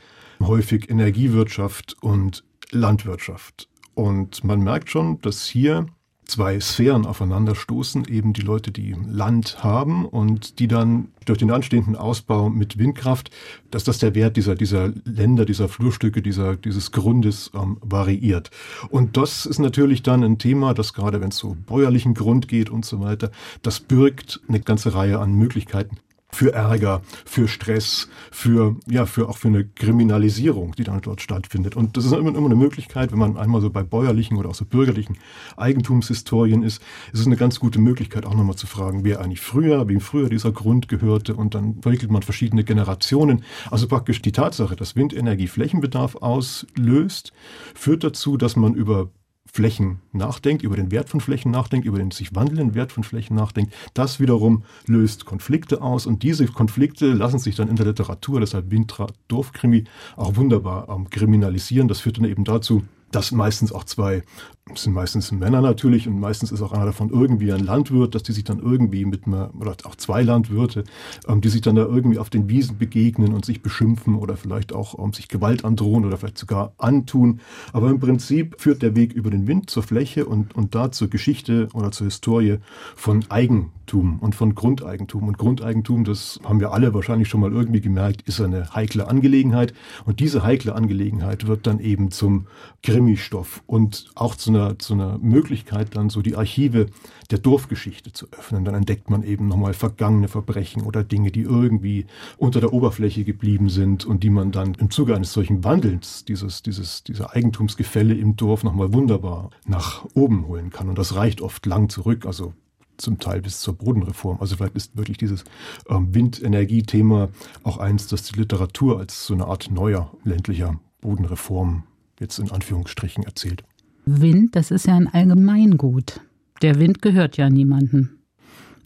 häufig 0.41 0.89
Energiewirtschaft 0.89 1.95
und 2.01 2.43
Landwirtschaft. 2.71 3.69
Und 3.93 4.43
man 4.43 4.59
merkt 4.59 4.89
schon, 4.89 5.21
dass 5.21 5.45
hier 5.45 5.85
zwei 6.25 6.59
Sphären 6.59 7.05
aufeinanderstoßen, 7.05 8.05
eben 8.05 8.33
die 8.33 8.41
Leute, 8.41 8.71
die 8.71 8.95
Land 9.07 9.63
haben 9.63 10.05
und 10.05 10.59
die 10.59 10.67
dann 10.67 11.09
durch 11.25 11.39
den 11.39 11.51
anstehenden 11.51 11.95
Ausbau 11.95 12.49
mit 12.49 12.77
Windkraft, 12.77 13.31
dass 13.71 13.83
das 13.83 13.99
der 13.99 14.15
Wert 14.15 14.37
dieser, 14.37 14.55
dieser 14.55 14.91
Länder, 15.05 15.45
dieser 15.45 15.69
Flurstücke, 15.69 16.21
dieser, 16.21 16.55
dieses 16.55 16.91
Grundes 16.91 17.51
ähm, 17.53 17.77
variiert. 17.81 18.51
Und 18.89 19.17
das 19.17 19.45
ist 19.45 19.59
natürlich 19.59 20.03
dann 20.03 20.23
ein 20.23 20.37
Thema, 20.37 20.73
das 20.73 20.93
gerade 20.93 21.21
wenn 21.21 21.29
es 21.29 21.37
so 21.37 21.55
bäuerlichen 21.65 22.13
Grund 22.13 22.47
geht 22.47 22.69
und 22.69 22.85
so 22.85 22.99
weiter, 22.99 23.31
das 23.61 23.79
birgt 23.79 24.41
eine 24.47 24.59
ganze 24.59 24.93
Reihe 24.93 25.19
an 25.19 25.33
Möglichkeiten, 25.33 25.97
für 26.35 26.53
Ärger, 26.53 27.01
für 27.25 27.47
Stress, 27.47 28.09
für, 28.31 28.75
ja, 28.87 29.05
für 29.05 29.29
auch 29.29 29.37
für 29.37 29.47
eine 29.47 29.65
Kriminalisierung, 29.65 30.73
die 30.75 30.83
dann 30.83 31.01
dort 31.01 31.21
stattfindet. 31.21 31.75
Und 31.75 31.97
das 31.97 32.05
ist 32.05 32.11
immer, 32.11 32.35
immer 32.35 32.45
eine 32.45 32.55
Möglichkeit, 32.55 33.11
wenn 33.11 33.19
man 33.19 33.37
einmal 33.37 33.61
so 33.61 33.69
bei 33.69 33.83
bäuerlichen 33.83 34.37
oder 34.37 34.49
auch 34.49 34.55
so 34.55 34.65
bürgerlichen 34.65 35.17
Eigentumshistorien 35.55 36.61
ist, 36.61 36.81
ist 37.13 37.21
es 37.21 37.25
eine 37.25 37.37
ganz 37.37 37.59
gute 37.59 37.79
Möglichkeit, 37.79 38.25
auch 38.25 38.35
nochmal 38.35 38.57
zu 38.57 38.67
fragen, 38.67 39.03
wer 39.03 39.21
eigentlich 39.21 39.41
früher, 39.41 39.87
wem 39.87 40.01
früher 40.01 40.29
dieser 40.29 40.51
Grund 40.51 40.89
gehörte 40.89 41.35
und 41.35 41.55
dann 41.55 41.81
verwickelt 41.81 42.11
man 42.11 42.21
verschiedene 42.21 42.63
Generationen. 42.63 43.43
Also 43.71 43.87
praktisch 43.87 44.21
die 44.21 44.31
Tatsache, 44.31 44.75
dass 44.75 44.95
Windenergie 44.95 45.47
Flächenbedarf 45.47 46.15
auslöst, 46.17 47.31
führt 47.73 48.03
dazu, 48.03 48.35
dass 48.37 48.55
man 48.55 48.73
über 48.73 49.09
Flächen 49.51 49.99
nachdenkt, 50.11 50.63
über 50.63 50.75
den 50.75 50.91
Wert 50.91 51.09
von 51.09 51.21
Flächen 51.21 51.51
nachdenkt, 51.51 51.85
über 51.85 51.97
den 51.97 52.11
sich 52.11 52.35
wandelnden 52.35 52.75
Wert 52.75 52.91
von 52.91 53.03
Flächen 53.03 53.35
nachdenkt. 53.35 53.73
Das 53.93 54.19
wiederum 54.19 54.63
löst 54.85 55.25
Konflikte 55.25 55.81
aus 55.81 56.05
und 56.05 56.23
diese 56.23 56.45
Konflikte 56.47 57.13
lassen 57.13 57.39
sich 57.39 57.55
dann 57.55 57.69
in 57.69 57.75
der 57.75 57.85
Literatur, 57.85 58.39
deshalb 58.39 58.71
Wintra 58.71 59.07
Dorfkrimi, 59.27 59.85
auch 60.17 60.35
wunderbar 60.35 60.89
ähm, 60.89 61.09
kriminalisieren. 61.09 61.87
Das 61.87 62.01
führt 62.01 62.17
dann 62.17 62.25
eben 62.25 62.43
dazu, 62.43 62.83
dass 63.15 63.31
meistens 63.31 63.71
auch 63.71 63.85
zwei, 63.85 64.23
das 64.69 64.83
sind 64.83 64.93
meistens 64.93 65.31
Männer 65.31 65.61
natürlich 65.61 66.05
und 66.07 66.19
meistens 66.19 66.51
ist 66.51 66.61
auch 66.61 66.73
einer 66.73 66.85
davon 66.85 67.09
irgendwie 67.09 67.53
ein 67.53 67.63
Landwirt, 67.63 68.13
dass 68.13 68.23
die 68.23 68.33
sich 68.33 68.43
dann 68.43 68.59
irgendwie 68.59 69.05
mit 69.05 69.25
einer, 69.25 69.51
oder 69.57 69.73
auch 69.85 69.95
zwei 69.95 70.21
Landwirte, 70.21 70.83
ähm, 71.27 71.39
die 71.39 71.47
sich 71.47 71.61
dann 71.61 71.77
da 71.77 71.83
irgendwie 71.83 72.19
auf 72.19 72.29
den 72.29 72.49
Wiesen 72.49 72.77
begegnen 72.77 73.33
und 73.33 73.45
sich 73.45 73.61
beschimpfen 73.61 74.15
oder 74.15 74.35
vielleicht 74.35 74.73
auch 74.73 74.93
um, 74.93 75.13
sich 75.13 75.29
Gewalt 75.29 75.63
androhen 75.63 76.03
oder 76.03 76.17
vielleicht 76.17 76.37
sogar 76.37 76.73
antun. 76.77 77.39
Aber 77.71 77.89
im 77.89 77.99
Prinzip 77.99 78.59
führt 78.59 78.81
der 78.81 78.97
Weg 78.97 79.13
über 79.13 79.29
den 79.29 79.47
Wind 79.47 79.69
zur 79.69 79.83
Fläche 79.83 80.25
und, 80.25 80.53
und 80.53 80.75
da 80.75 80.91
zur 80.91 81.07
Geschichte 81.07 81.69
oder 81.73 81.91
zur 81.91 82.07
Historie 82.07 82.57
von 82.97 83.23
Eigentum 83.29 84.19
und 84.19 84.35
von 84.35 84.55
Grundeigentum. 84.55 85.29
Und 85.29 85.37
Grundeigentum, 85.37 86.03
das 86.03 86.39
haben 86.43 86.59
wir 86.59 86.73
alle 86.73 86.93
wahrscheinlich 86.93 87.29
schon 87.29 87.39
mal 87.39 87.53
irgendwie 87.53 87.81
gemerkt, 87.81 88.23
ist 88.23 88.41
eine 88.41 88.75
heikle 88.75 89.07
Angelegenheit. 89.07 89.73
Und 90.03 90.19
diese 90.19 90.43
heikle 90.43 90.75
Angelegenheit 90.75 91.47
wird 91.47 91.65
dann 91.65 91.79
eben 91.79 92.11
zum 92.11 92.47
Grimm 92.83 93.04
Krimistoff 93.05 93.61
und 93.67 94.09
auch 94.15 94.35
zu 94.35 94.49
einer, 94.49 94.79
zu 94.79 94.93
einer 94.93 95.19
Möglichkeit, 95.19 95.95
dann 95.95 96.09
so 96.09 96.21
die 96.21 96.35
Archive 96.35 96.87
der 97.29 97.37
Dorfgeschichte 97.37 98.11
zu 98.11 98.27
öffnen. 98.31 98.65
Dann 98.65 98.73
entdeckt 98.73 99.09
man 99.09 99.23
eben 99.23 99.47
nochmal 99.47 99.73
vergangene 99.73 100.27
Verbrechen 100.27 100.81
oder 100.81 101.03
Dinge, 101.03 101.31
die 101.31 101.41
irgendwie 101.41 102.07
unter 102.37 102.61
der 102.61 102.73
Oberfläche 102.73 103.23
geblieben 103.23 103.69
sind 103.69 104.05
und 104.05 104.23
die 104.23 104.29
man 104.29 104.51
dann 104.51 104.73
im 104.75 104.89
Zuge 104.89 105.15
eines 105.15 105.33
solchen 105.33 105.63
Wandels, 105.63 106.25
dieses, 106.25 106.63
dieses, 106.63 107.03
dieser 107.03 107.35
Eigentumsgefälle 107.35 108.15
im 108.15 108.35
Dorf 108.35 108.63
nochmal 108.63 108.91
wunderbar 108.93 109.51
nach 109.67 110.05
oben 110.15 110.47
holen 110.47 110.71
kann. 110.71 110.89
Und 110.89 110.97
das 110.97 111.15
reicht 111.15 111.41
oft 111.41 111.65
lang 111.65 111.89
zurück, 111.89 112.25
also 112.25 112.53
zum 112.97 113.19
Teil 113.19 113.41
bis 113.41 113.59
zur 113.59 113.75
Bodenreform. 113.75 114.37
Also 114.39 114.55
vielleicht 114.55 114.75
ist 114.75 114.97
wirklich 114.97 115.17
dieses 115.17 115.43
ähm, 115.89 116.15
Windenergiethema 116.15 117.29
auch 117.63 117.77
eins, 117.77 118.07
das 118.07 118.23
die 118.23 118.39
Literatur 118.39 118.99
als 118.99 119.27
so 119.27 119.33
eine 119.33 119.45
Art 119.45 119.69
neuer 119.69 120.11
ländlicher 120.23 120.79
Bodenreform 121.01 121.83
jetzt 122.19 122.39
in 122.39 122.51
Anführungsstrichen 122.51 123.23
erzählt. 123.23 123.63
Wind, 124.05 124.55
das 124.55 124.71
ist 124.71 124.87
ja 124.87 124.95
ein 124.95 125.07
Allgemeingut. 125.07 126.21
Der 126.61 126.79
Wind 126.79 127.01
gehört 127.01 127.37
ja 127.37 127.49
niemandem. 127.49 128.11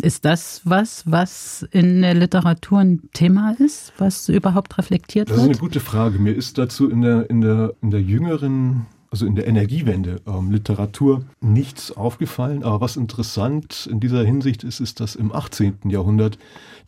Ist 0.02 0.24
das 0.24 0.62
was, 0.64 1.04
was 1.12 1.68
in 1.72 2.02
der 2.02 2.14
Literatur 2.14 2.80
ein 2.80 3.10
Thema 3.14 3.52
ist, 3.60 3.92
was 3.98 4.30
überhaupt 4.30 4.78
reflektiert 4.78 5.28
wird? 5.28 5.38
Das 5.38 5.44
ist 5.44 5.50
eine 5.50 5.60
gute 5.60 5.82
Frage. 5.82 6.20
Mir 6.20 6.34
ist 6.34 6.58
dazu 6.58 6.90
in 6.90 7.02
der, 7.02 7.30
in 7.30 7.42
der, 7.42 7.74
in 7.82 7.92
der 7.92 8.02
jüngeren 8.02 8.86
also 9.12 9.26
in 9.26 9.36
der 9.36 9.48
Energiewende 9.48 10.22
ähm, 10.28 10.52
Literatur 10.52 11.26
nichts 11.42 11.92
aufgefallen. 11.92 12.64
Aber 12.64 12.82
was 12.82 12.96
interessant 12.96 13.88
in 13.92 14.00
dieser 14.00 14.24
Hinsicht 14.24 14.64
ist, 14.64 14.80
ist, 14.80 15.00
dass 15.00 15.16
im 15.16 15.34
18. 15.34 15.80
Jahrhundert 15.86 16.38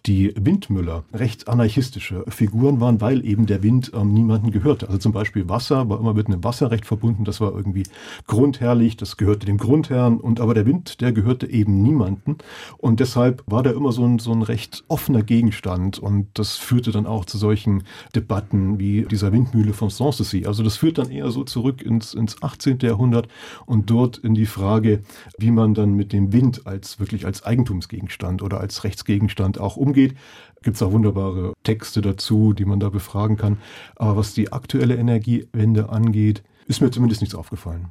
die 0.08 0.34
Windmüller 0.36 1.03
recht 1.13 1.48
anarchistische 1.48 2.24
Figuren 2.27 2.79
waren, 2.79 3.01
weil 3.01 3.24
eben 3.25 3.46
der 3.46 3.62
Wind 3.62 3.91
ähm, 3.93 4.13
niemanden 4.13 4.51
gehörte. 4.51 4.88
Also 4.88 4.98
zum 4.98 5.12
Beispiel 5.12 5.48
Wasser 5.48 5.89
war 5.89 6.00
immer 6.00 6.13
mit 6.13 6.27
einem 6.27 6.43
Wasserrecht 6.43 6.86
verbunden, 6.86 7.24
das 7.24 7.39
war 7.39 7.53
irgendwie 7.53 7.84
grundherrlich, 8.25 8.98
das 8.98 9.17
gehörte 9.17 9.46
dem 9.46 9.58
Grundherrn 9.58 10.20
und 10.20 10.39
aber 10.39 10.53
der 10.55 10.65
Wind, 10.65 11.01
der 11.01 11.12
gehörte 11.12 11.48
eben 11.50 11.84
niemanden 11.84 12.38
und 12.77 13.00
deshalb 13.00 13.43
war 13.46 13.62
der 13.62 13.75
immer 13.75 13.91
so 13.91 14.03
ein, 14.03 14.17
so 14.17 14.31
ein 14.31 14.41
recht 14.41 14.84
offener 14.88 15.22
Gegenstand 15.22 16.00
und 16.00 16.27
das 16.34 16.58
führte 16.58 16.91
dann 16.91 17.05
auch 17.05 17.25
zu 17.25 17.38
solchen 17.38 17.84
Debatten 18.15 18.79
wie 18.79 19.03
dieser 19.03 19.31
Windmühle 19.31 19.74
von 19.74 19.89
Sanssouci. 19.91 20.48
Also 20.48 20.63
das 20.63 20.77
führt 20.77 20.98
dann 20.98 21.12
eher 21.12 21.29
so 21.29 21.43
zurück 21.43 21.81
ins, 21.81 22.15
ins 22.15 22.41
18. 22.41 22.79
Jahrhundert 22.81 23.27
und 23.67 23.89
dort 23.89 24.17
in 24.17 24.34
die 24.34 24.48
Frage, 24.48 25.03
wie 25.38 25.51
man 25.51 25.75
dann 25.75 25.93
mit 25.93 26.12
dem 26.12 26.34
Wind 26.34 26.65
als 26.65 27.00
wirklich 27.00 27.25
als 27.27 27.43
Eigentumsgegenstand 27.43 28.41
oder 28.41 28.60
als 28.60 28.84
Rechtsgegenstand 28.84 29.60
auch 29.60 29.77
umgeht 29.77 29.90
umgeht. 29.91 30.15
Gibt 30.63 30.75
es 30.75 30.83
auch 30.83 30.91
wunderbare 30.91 31.53
Texte 31.63 32.01
dazu, 32.01 32.53
die 32.53 32.65
man 32.65 32.79
da 32.79 32.89
befragen 32.89 33.36
kann. 33.36 33.57
Aber 33.95 34.17
was 34.17 34.33
die 34.33 34.51
aktuelle 34.51 34.95
Energiewende 34.95 35.89
angeht, 35.89 36.43
ist 36.67 36.81
mir 36.81 36.91
zumindest 36.91 37.21
nichts 37.21 37.36
aufgefallen. 37.36 37.88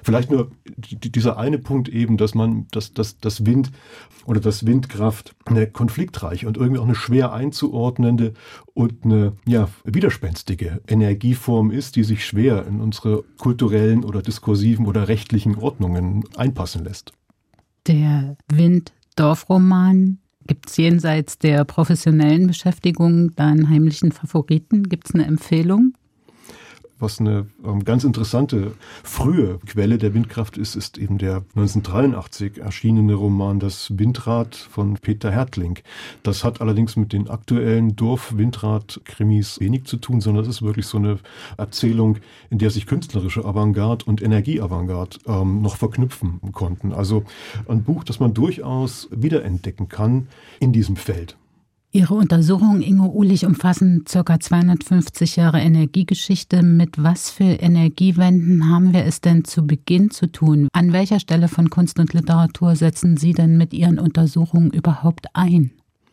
Vielleicht 0.00 0.30
nur 0.30 0.52
dieser 0.76 1.38
eine 1.38 1.58
Punkt 1.58 1.88
eben, 1.88 2.16
dass 2.16 2.34
man, 2.34 2.66
dass, 2.70 2.94
dass 2.94 3.18
das 3.18 3.46
Wind 3.46 3.72
oder 4.26 4.40
das 4.40 4.64
Windkraft 4.64 5.34
eine 5.44 5.66
konfliktreiche 5.66 6.46
und 6.46 6.56
irgendwie 6.56 6.78
auch 6.78 6.84
eine 6.84 6.94
schwer 6.94 7.32
einzuordnende 7.32 8.32
und 8.74 9.04
eine 9.04 9.32
ja, 9.44 9.68
widerspenstige 9.84 10.80
Energieform 10.86 11.72
ist, 11.72 11.96
die 11.96 12.04
sich 12.04 12.24
schwer 12.24 12.64
in 12.66 12.80
unsere 12.80 13.24
kulturellen 13.38 14.04
oder 14.04 14.22
diskursiven 14.22 14.86
oder 14.86 15.08
rechtlichen 15.08 15.56
Ordnungen 15.56 16.24
einpassen 16.36 16.84
lässt. 16.84 17.12
Der 17.88 18.36
Wind-Dorfroman 18.52 20.18
Gibt 20.48 20.70
es 20.70 20.78
jenseits 20.78 21.38
der 21.38 21.64
professionellen 21.66 22.46
Beschäftigung 22.46 23.34
da 23.36 23.48
einen 23.48 23.68
heimlichen 23.68 24.12
Favoriten? 24.12 24.84
Gibt 24.88 25.06
es 25.08 25.14
eine 25.14 25.26
Empfehlung? 25.26 25.92
Was 27.00 27.20
eine 27.20 27.46
ähm, 27.64 27.84
ganz 27.84 28.02
interessante 28.02 28.72
frühe 29.04 29.60
Quelle 29.66 29.98
der 29.98 30.14
Windkraft 30.14 30.58
ist, 30.58 30.74
ist 30.74 30.98
eben 30.98 31.18
der 31.18 31.44
1983 31.54 32.58
erschienene 32.58 33.14
Roman 33.14 33.60
Das 33.60 33.96
Windrad 33.96 34.56
von 34.56 34.94
Peter 34.94 35.30
Hertling. 35.30 35.78
Das 36.24 36.42
hat 36.42 36.60
allerdings 36.60 36.96
mit 36.96 37.12
den 37.12 37.28
aktuellen 37.28 37.94
Dorf-Windrad-Krimis 37.94 39.60
wenig 39.60 39.84
zu 39.84 39.98
tun, 39.98 40.20
sondern 40.20 40.42
es 40.42 40.48
ist 40.48 40.62
wirklich 40.62 40.86
so 40.86 40.98
eine 40.98 41.18
Erzählung, 41.56 42.18
in 42.50 42.58
der 42.58 42.70
sich 42.70 42.86
künstlerische 42.86 43.44
Avantgarde 43.44 44.04
und 44.04 44.20
Energieavantgarde 44.20 45.18
ähm, 45.26 45.62
noch 45.62 45.76
verknüpfen 45.76 46.40
konnten. 46.52 46.92
Also 46.92 47.24
ein 47.68 47.84
Buch, 47.84 48.02
das 48.02 48.18
man 48.18 48.34
durchaus 48.34 49.08
wiederentdecken 49.12 49.88
kann 49.88 50.26
in 50.58 50.72
diesem 50.72 50.96
Feld. 50.96 51.36
Ihre 51.90 52.14
Untersuchungen, 52.14 52.82
Ingo 52.82 53.06
Ulich, 53.06 53.46
umfassen 53.46 54.04
ca. 54.04 54.38
250 54.38 55.36
Jahre 55.36 55.60
Energiegeschichte. 55.60 56.62
Mit 56.62 57.02
was 57.02 57.30
für 57.30 57.44
Energiewenden 57.44 58.68
haben 58.68 58.92
wir 58.92 59.06
es 59.06 59.22
denn 59.22 59.44
zu 59.44 59.66
Beginn 59.66 60.10
zu 60.10 60.30
tun? 60.30 60.68
An 60.72 60.92
welcher 60.92 61.18
Stelle 61.18 61.48
von 61.48 61.70
Kunst 61.70 61.98
und 61.98 62.12
Literatur 62.12 62.76
setzen 62.76 63.16
Sie 63.16 63.32
denn 63.32 63.56
mit 63.56 63.72
Ihren 63.72 63.98
Untersuchungen 63.98 64.70
überhaupt 64.70 65.28
ein? 65.32 65.70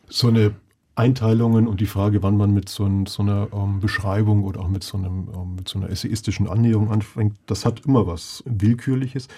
So 0.08 0.28
eine 0.28 0.54
Einteilungen 0.96 1.68
und 1.68 1.80
die 1.80 1.86
Frage, 1.86 2.22
wann 2.22 2.38
man 2.38 2.52
mit 2.52 2.70
so, 2.70 2.84
ein, 2.84 3.04
so 3.04 3.22
einer 3.22 3.48
ähm, 3.52 3.80
Beschreibung 3.80 4.44
oder 4.44 4.60
auch 4.60 4.68
mit 4.68 4.82
so, 4.82 4.96
einem, 4.96 5.28
ähm, 5.34 5.54
mit 5.56 5.68
so 5.68 5.78
einer 5.78 5.90
essayistischen 5.90 6.48
Annäherung 6.48 6.90
anfängt, 6.90 7.36
das 7.46 7.66
hat 7.66 7.84
immer 7.84 8.06
was 8.06 8.42
Willkürliches. 8.46 9.28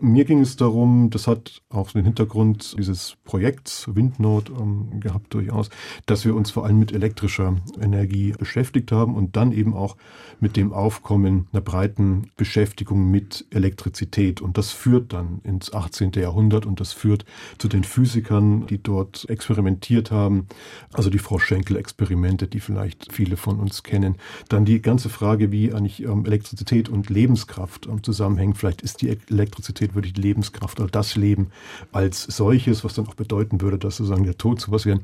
Mir 0.00 0.26
ging 0.26 0.40
es 0.40 0.56
darum, 0.56 1.08
das 1.08 1.26
hat 1.26 1.62
auch 1.70 1.92
den 1.92 2.04
Hintergrund 2.04 2.76
dieses 2.78 3.16
Projekts 3.24 3.94
Windnote 3.94 4.52
ähm, 4.52 5.00
gehabt 5.00 5.32
durchaus, 5.32 5.70
dass 6.04 6.26
wir 6.26 6.34
uns 6.34 6.50
vor 6.50 6.66
allem 6.66 6.78
mit 6.78 6.92
elektrischer 6.92 7.56
Energie 7.80 8.34
beschäftigt 8.38 8.92
haben 8.92 9.14
und 9.14 9.36
dann 9.36 9.52
eben 9.52 9.74
auch 9.74 9.96
mit 10.40 10.56
dem 10.56 10.72
Aufkommen 10.72 11.48
einer 11.52 11.62
breiten 11.62 12.30
Beschäftigung 12.36 13.10
mit 13.10 13.46
Elektrizität. 13.50 14.42
Und 14.42 14.58
das 14.58 14.70
führt 14.70 15.14
dann 15.14 15.40
ins 15.44 15.72
18. 15.72 16.12
Jahrhundert 16.12 16.66
und 16.66 16.78
das 16.80 16.92
führt 16.92 17.24
zu 17.56 17.68
den 17.68 17.84
Physikern, 17.84 18.66
die 18.66 18.82
dort 18.82 19.28
experimentiert 19.30 20.10
haben. 20.10 20.46
Also 20.92 21.05
Also 21.06 21.12
die 21.12 21.22
Frau 21.22 21.38
Schenkel-Experimente, 21.38 22.48
die 22.48 22.58
vielleicht 22.58 23.12
viele 23.12 23.36
von 23.36 23.60
uns 23.60 23.84
kennen. 23.84 24.16
Dann 24.48 24.64
die 24.64 24.82
ganze 24.82 25.08
Frage, 25.08 25.52
wie 25.52 25.72
eigentlich 25.72 26.02
ähm, 26.02 26.26
Elektrizität 26.26 26.88
und 26.88 27.10
Lebenskraft 27.10 27.86
ähm, 27.86 28.02
zusammenhängen. 28.02 28.54
Vielleicht 28.54 28.82
ist 28.82 29.02
die 29.02 29.16
Elektrizität 29.30 29.94
wirklich 29.94 30.14
die 30.14 30.22
Lebenskraft 30.22 30.80
oder 30.80 30.90
das 30.90 31.14
Leben 31.14 31.52
als 31.92 32.24
solches, 32.24 32.82
was 32.82 32.94
dann 32.94 33.06
auch 33.06 33.14
bedeuten 33.14 33.60
würde, 33.60 33.78
dass 33.78 33.98
sozusagen 33.98 34.24
der 34.24 34.36
Tod 34.36 34.60
so 34.60 34.72
was 34.72 34.84
wie 34.84 34.94
ein 34.94 35.02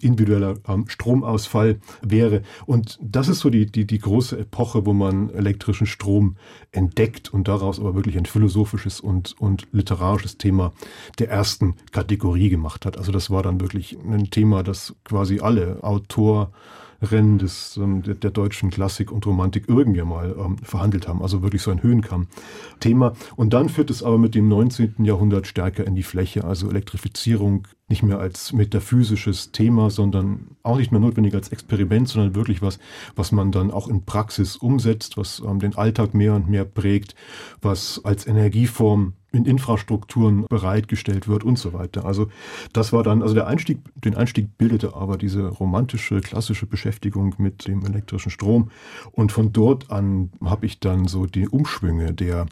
individueller 0.00 0.54
ähm, 0.68 0.88
Stromausfall 0.88 1.80
wäre. 2.02 2.42
Und 2.66 2.98
das 3.02 3.28
ist 3.28 3.40
so 3.40 3.50
die, 3.50 3.66
die, 3.66 3.86
die 3.86 3.98
große 3.98 4.38
Epoche, 4.38 4.86
wo 4.86 4.92
man 4.92 5.30
elektrischen 5.30 5.86
Strom 5.86 6.36
entdeckt 6.72 7.32
und 7.32 7.48
daraus 7.48 7.78
aber 7.78 7.94
wirklich 7.94 8.16
ein 8.16 8.26
philosophisches 8.26 9.00
und, 9.00 9.34
und 9.40 9.66
literarisches 9.72 10.38
Thema 10.38 10.72
der 11.18 11.30
ersten 11.30 11.74
Kategorie 11.92 12.48
gemacht 12.48 12.86
hat. 12.86 12.96
Also 12.98 13.12
das 13.12 13.30
war 13.30 13.42
dann 13.42 13.60
wirklich 13.60 13.98
ein 13.98 14.30
Thema, 14.30 14.62
das 14.62 14.94
quasi 15.04 15.40
alle 15.40 15.82
Autor, 15.82 16.52
Rennen 17.00 17.38
des, 17.38 17.76
ähm, 17.76 18.02
der, 18.02 18.14
der, 18.14 18.30
deutschen 18.30 18.70
Klassik 18.70 19.12
und 19.12 19.24
Romantik 19.26 19.64
irgendwie 19.68 20.02
mal 20.02 20.34
ähm, 20.38 20.58
verhandelt 20.58 21.06
haben. 21.06 21.22
Also 21.22 21.42
wirklich 21.42 21.62
so 21.62 21.70
ein 21.70 21.82
Höhenkamm-Thema. 21.82 23.14
Und 23.36 23.52
dann 23.52 23.68
führt 23.68 23.90
es 23.90 24.02
aber 24.02 24.18
mit 24.18 24.34
dem 24.34 24.48
19. 24.48 25.04
Jahrhundert 25.04 25.46
stärker 25.46 25.86
in 25.86 25.94
die 25.94 26.02
Fläche. 26.02 26.44
Also 26.44 26.68
Elektrifizierung 26.68 27.66
nicht 27.88 28.02
mehr 28.02 28.18
als 28.18 28.52
metaphysisches 28.52 29.52
Thema, 29.52 29.90
sondern 29.90 30.56
auch 30.62 30.76
nicht 30.76 30.90
mehr 30.90 31.00
notwendig 31.00 31.34
als 31.34 31.50
Experiment, 31.50 32.08
sondern 32.08 32.34
wirklich 32.34 32.62
was, 32.62 32.78
was 33.16 33.32
man 33.32 33.52
dann 33.52 33.70
auch 33.70 33.88
in 33.88 34.04
Praxis 34.04 34.56
umsetzt, 34.56 35.16
was 35.16 35.40
ähm, 35.46 35.60
den 35.60 35.76
Alltag 35.76 36.14
mehr 36.14 36.34
und 36.34 36.48
mehr 36.48 36.64
prägt, 36.64 37.14
was 37.62 38.04
als 38.04 38.26
Energieform 38.26 39.14
in 39.32 39.44
Infrastrukturen 39.44 40.46
bereitgestellt 40.48 41.28
wird 41.28 41.44
und 41.44 41.58
so 41.58 41.72
weiter. 41.72 42.06
Also 42.06 42.28
das 42.72 42.92
war 42.92 43.02
dann, 43.02 43.22
also 43.22 43.34
der 43.34 43.46
Einstieg, 43.46 43.78
den 43.94 44.14
Einstieg 44.14 44.56
bildete 44.56 44.94
aber 44.94 45.18
diese 45.18 45.48
romantische, 45.48 46.20
klassische 46.20 46.66
Beschäftigung 46.66 47.34
mit 47.38 47.66
dem 47.66 47.84
elektrischen 47.84 48.30
Strom. 48.30 48.70
Und 49.12 49.32
von 49.32 49.52
dort 49.52 49.90
an 49.90 50.30
habe 50.42 50.66
ich 50.66 50.80
dann 50.80 51.08
so 51.08 51.26
die 51.26 51.48
Umschwünge 51.48 52.14
der 52.14 52.46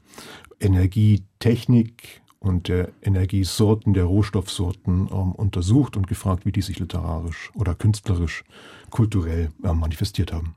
Energietechnik 0.60 2.22
und 2.40 2.68
der 2.68 2.90
Energiesorten, 3.02 3.94
der 3.94 4.04
Rohstoffsorten 4.04 5.08
ähm, 5.10 5.32
untersucht 5.32 5.96
und 5.96 6.06
gefragt, 6.06 6.44
wie 6.44 6.52
die 6.52 6.62
sich 6.62 6.78
literarisch 6.78 7.50
oder 7.54 7.74
künstlerisch, 7.74 8.44
kulturell 8.90 9.50
äh, 9.64 9.72
manifestiert 9.72 10.32
haben. 10.32 10.54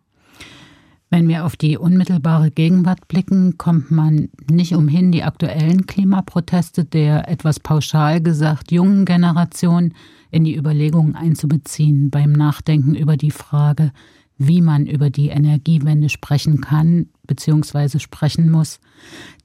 Wenn 1.12 1.28
wir 1.28 1.46
auf 1.46 1.56
die 1.56 1.78
unmittelbare 1.78 2.52
Gegenwart 2.52 3.08
blicken, 3.08 3.58
kommt 3.58 3.90
man 3.90 4.30
nicht 4.50 4.76
umhin, 4.76 5.12
die 5.12 5.24
aktuellen 5.24 5.88
Klimaproteste 5.88 6.86
der 6.86 7.28
etwas 7.28 7.60
pauschal 7.60 8.22
gesagt 8.22 8.72
jungen 8.72 9.06
Generation 9.06 9.94
in 10.30 10.44
die 10.44 10.56
Überlegungen 10.56 11.16
einzubeziehen 11.16 12.12
beim 12.12 12.32
Nachdenken 12.32 12.94
über 12.94 13.18
die 13.18 13.32
Frage, 13.32 13.92
wie 14.38 14.62
man 14.62 14.86
über 14.86 15.10
die 15.10 15.30
Energiewende 15.30 16.10
sprechen 16.10 16.62
kann 16.62 17.08
bzw. 17.28 17.98
sprechen 17.98 18.52
muss, 18.52 18.80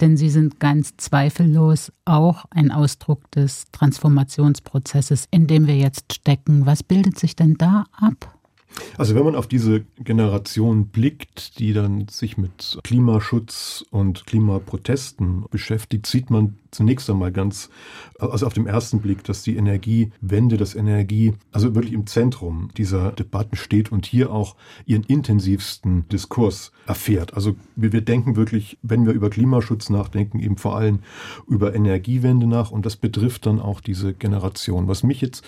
denn 0.00 0.18
sie 0.18 0.28
sind 0.28 0.60
ganz 0.60 0.96
zweifellos 0.98 1.92
auch 2.04 2.44
ein 2.50 2.70
Ausdruck 2.70 3.30
des 3.32 3.64
Transformationsprozesses, 3.72 5.26
in 5.30 5.46
dem 5.46 5.66
wir 5.66 5.76
jetzt 5.76 6.12
stecken. 6.12 6.66
Was 6.66 6.82
bildet 6.82 7.18
sich 7.18 7.34
denn 7.34 7.54
da 7.54 7.86
ab? 7.92 8.38
Also 8.96 9.14
wenn 9.14 9.24
man 9.24 9.34
auf 9.34 9.46
diese 9.46 9.84
Generation 9.98 10.86
blickt, 10.88 11.58
die 11.58 11.72
dann 11.72 12.08
sich 12.08 12.36
mit 12.36 12.78
Klimaschutz 12.84 13.84
und 13.90 14.26
Klimaprotesten 14.26 15.44
beschäftigt, 15.50 16.06
sieht 16.06 16.30
man 16.30 16.56
zunächst 16.74 17.08
einmal 17.08 17.32
ganz, 17.32 17.70
also 18.18 18.46
auf 18.46 18.52
dem 18.52 18.66
ersten 18.66 19.00
Blick, 19.00 19.24
dass 19.24 19.42
die 19.42 19.56
Energiewende, 19.56 20.56
das 20.56 20.74
Energie, 20.74 21.34
also 21.52 21.74
wirklich 21.74 21.94
im 21.94 22.06
Zentrum 22.06 22.70
dieser 22.76 23.12
Debatten 23.12 23.56
steht 23.56 23.92
und 23.92 24.06
hier 24.06 24.30
auch 24.30 24.56
ihren 24.84 25.04
intensivsten 25.04 26.08
Diskurs 26.08 26.72
erfährt. 26.86 27.34
Also 27.34 27.56
wir, 27.76 27.92
wir 27.92 28.02
denken 28.02 28.36
wirklich, 28.36 28.78
wenn 28.82 29.06
wir 29.06 29.12
über 29.12 29.30
Klimaschutz 29.30 29.90
nachdenken, 29.90 30.40
eben 30.40 30.56
vor 30.56 30.76
allem 30.76 31.00
über 31.48 31.74
Energiewende 31.74 32.46
nach 32.46 32.70
und 32.70 32.84
das 32.84 32.96
betrifft 32.96 33.46
dann 33.46 33.60
auch 33.60 33.80
diese 33.80 34.14
Generation. 34.14 34.88
Was 34.88 35.02
mich 35.02 35.20
jetzt 35.20 35.44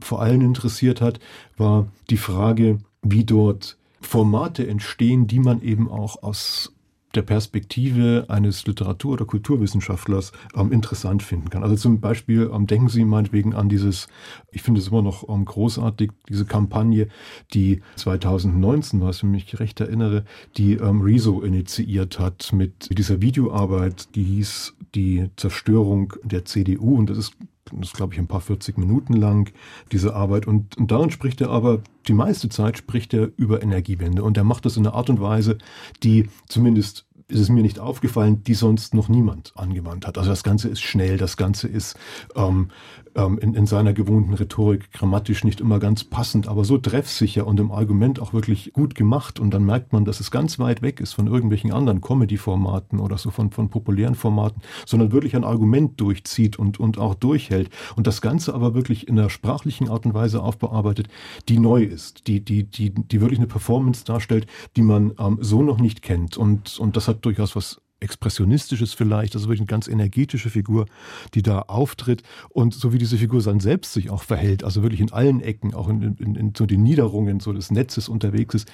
vor 0.00 0.22
allem 0.22 0.40
interessiert 0.40 1.00
hat, 1.00 1.20
war 1.56 1.88
die 2.10 2.16
Frage, 2.16 2.78
wie 3.02 3.24
dort 3.24 3.78
Formate 4.00 4.66
entstehen, 4.66 5.26
die 5.26 5.40
man 5.40 5.60
eben 5.62 5.90
auch 5.90 6.22
aus 6.22 6.72
der 7.14 7.22
Perspektive 7.22 8.26
eines 8.28 8.66
Literatur- 8.66 9.14
oder 9.14 9.24
Kulturwissenschaftlers 9.24 10.32
ähm, 10.54 10.72
interessant 10.72 11.22
finden 11.22 11.50
kann. 11.50 11.62
Also 11.62 11.76
zum 11.76 12.00
Beispiel 12.00 12.50
ähm, 12.52 12.66
denken 12.66 12.88
Sie 12.88 13.04
meinetwegen 13.04 13.54
an 13.54 13.68
dieses, 13.68 14.08
ich 14.50 14.62
finde 14.62 14.80
es 14.80 14.88
immer 14.88 15.02
noch 15.02 15.28
ähm, 15.28 15.44
großartig, 15.44 16.12
diese 16.28 16.44
Kampagne, 16.44 17.08
die 17.54 17.80
2019 17.96 19.00
war, 19.00 19.08
wenn 19.08 19.34
ich 19.34 19.52
mich 19.52 19.60
recht 19.60 19.80
erinnere, 19.80 20.24
die 20.56 20.74
ähm, 20.74 21.00
Rezo 21.00 21.40
initiiert 21.40 22.18
hat 22.18 22.52
mit 22.52 22.96
dieser 22.96 23.22
Videoarbeit, 23.22 24.14
die 24.14 24.24
hieß 24.24 24.74
Die 24.94 25.28
Zerstörung 25.36 26.14
der 26.22 26.44
CDU 26.44 26.96
und 26.96 27.10
das 27.10 27.18
ist 27.18 27.32
ist, 27.80 27.94
glaube 27.94 28.14
ich, 28.14 28.20
ein 28.20 28.26
paar 28.26 28.40
40 28.40 28.78
Minuten 28.78 29.14
lang, 29.14 29.52
diese 29.92 30.14
Arbeit. 30.14 30.46
Und, 30.46 30.76
und 30.76 30.90
darin 30.90 31.10
spricht 31.10 31.40
er 31.40 31.50
aber, 31.50 31.82
die 32.06 32.12
meiste 32.12 32.48
Zeit 32.48 32.78
spricht 32.78 33.14
er 33.14 33.30
über 33.36 33.62
Energiewende. 33.62 34.22
Und 34.22 34.36
er 34.36 34.44
macht 34.44 34.64
das 34.64 34.76
in 34.76 34.86
einer 34.86 34.94
Art 34.94 35.10
und 35.10 35.20
Weise, 35.20 35.58
die 36.02 36.28
zumindest 36.48 37.07
ist 37.28 37.40
es 37.40 37.48
mir 37.50 37.62
nicht 37.62 37.78
aufgefallen, 37.78 38.42
die 38.42 38.54
sonst 38.54 38.94
noch 38.94 39.08
niemand 39.08 39.52
angewandt 39.54 40.06
hat. 40.06 40.16
Also 40.16 40.30
das 40.30 40.42
Ganze 40.42 40.68
ist 40.68 40.80
schnell, 40.80 41.18
das 41.18 41.36
Ganze 41.36 41.68
ist 41.68 41.96
ähm, 42.34 42.70
ähm, 43.14 43.38
in, 43.38 43.54
in 43.54 43.66
seiner 43.66 43.92
gewohnten 43.92 44.32
Rhetorik 44.32 44.92
grammatisch 44.92 45.44
nicht 45.44 45.60
immer 45.60 45.78
ganz 45.78 46.04
passend, 46.04 46.48
aber 46.48 46.64
so 46.64 46.78
treffsicher 46.78 47.46
und 47.46 47.60
im 47.60 47.70
Argument 47.70 48.20
auch 48.20 48.32
wirklich 48.32 48.72
gut 48.72 48.94
gemacht. 48.94 49.40
Und 49.40 49.52
dann 49.52 49.64
merkt 49.64 49.92
man, 49.92 50.06
dass 50.06 50.20
es 50.20 50.30
ganz 50.30 50.58
weit 50.58 50.80
weg 50.80 51.00
ist 51.00 51.12
von 51.12 51.26
irgendwelchen 51.26 51.72
anderen 51.72 52.00
Comedy-Formaten 52.00 52.98
oder 52.98 53.18
so 53.18 53.30
von, 53.30 53.50
von 53.50 53.68
populären 53.68 54.14
Formaten, 54.14 54.62
sondern 54.86 55.12
wirklich 55.12 55.36
ein 55.36 55.44
Argument 55.44 56.00
durchzieht 56.00 56.58
und, 56.58 56.80
und 56.80 56.98
auch 56.98 57.14
durchhält. 57.14 57.68
Und 57.96 58.06
das 58.06 58.22
Ganze 58.22 58.54
aber 58.54 58.74
wirklich 58.74 59.06
in 59.06 59.18
einer 59.18 59.28
sprachlichen 59.28 59.90
Art 59.90 60.06
und 60.06 60.14
Weise 60.14 60.42
aufbearbeitet, 60.42 61.08
die 61.48 61.58
neu 61.58 61.82
ist, 61.82 62.26
die, 62.26 62.40
die, 62.40 62.64
die, 62.64 62.90
die 62.90 63.20
wirklich 63.20 63.38
eine 63.38 63.48
Performance 63.48 64.04
darstellt, 64.04 64.46
die 64.76 64.82
man 64.82 65.12
ähm, 65.18 65.38
so 65.40 65.62
noch 65.62 65.78
nicht 65.78 66.00
kennt. 66.00 66.38
Und, 66.38 66.78
und 66.78 66.96
das 66.96 67.08
hat 67.08 67.17
durchaus 67.20 67.54
was 67.54 67.78
Expressionistisches 68.00 68.94
vielleicht, 68.94 69.34
also 69.34 69.46
wirklich 69.46 69.60
eine 69.60 69.66
ganz 69.66 69.88
energetische 69.88 70.50
Figur, 70.50 70.86
die 71.34 71.42
da 71.42 71.60
auftritt 71.62 72.22
und 72.50 72.74
so 72.74 72.92
wie 72.92 72.98
diese 72.98 73.18
Figur 73.18 73.42
dann 73.42 73.60
selbst 73.60 73.92
sich 73.92 74.10
auch 74.10 74.22
verhält, 74.22 74.64
also 74.64 74.82
wirklich 74.82 75.00
in 75.00 75.12
allen 75.12 75.40
Ecken, 75.40 75.74
auch 75.74 75.88
in, 75.88 76.16
in, 76.18 76.34
in 76.34 76.52
so 76.56 76.66
den 76.66 76.82
Niederungen 76.82 77.40
so 77.40 77.52
des 77.52 77.70
Netzes 77.70 78.08
unterwegs 78.08 78.54
ist, 78.54 78.70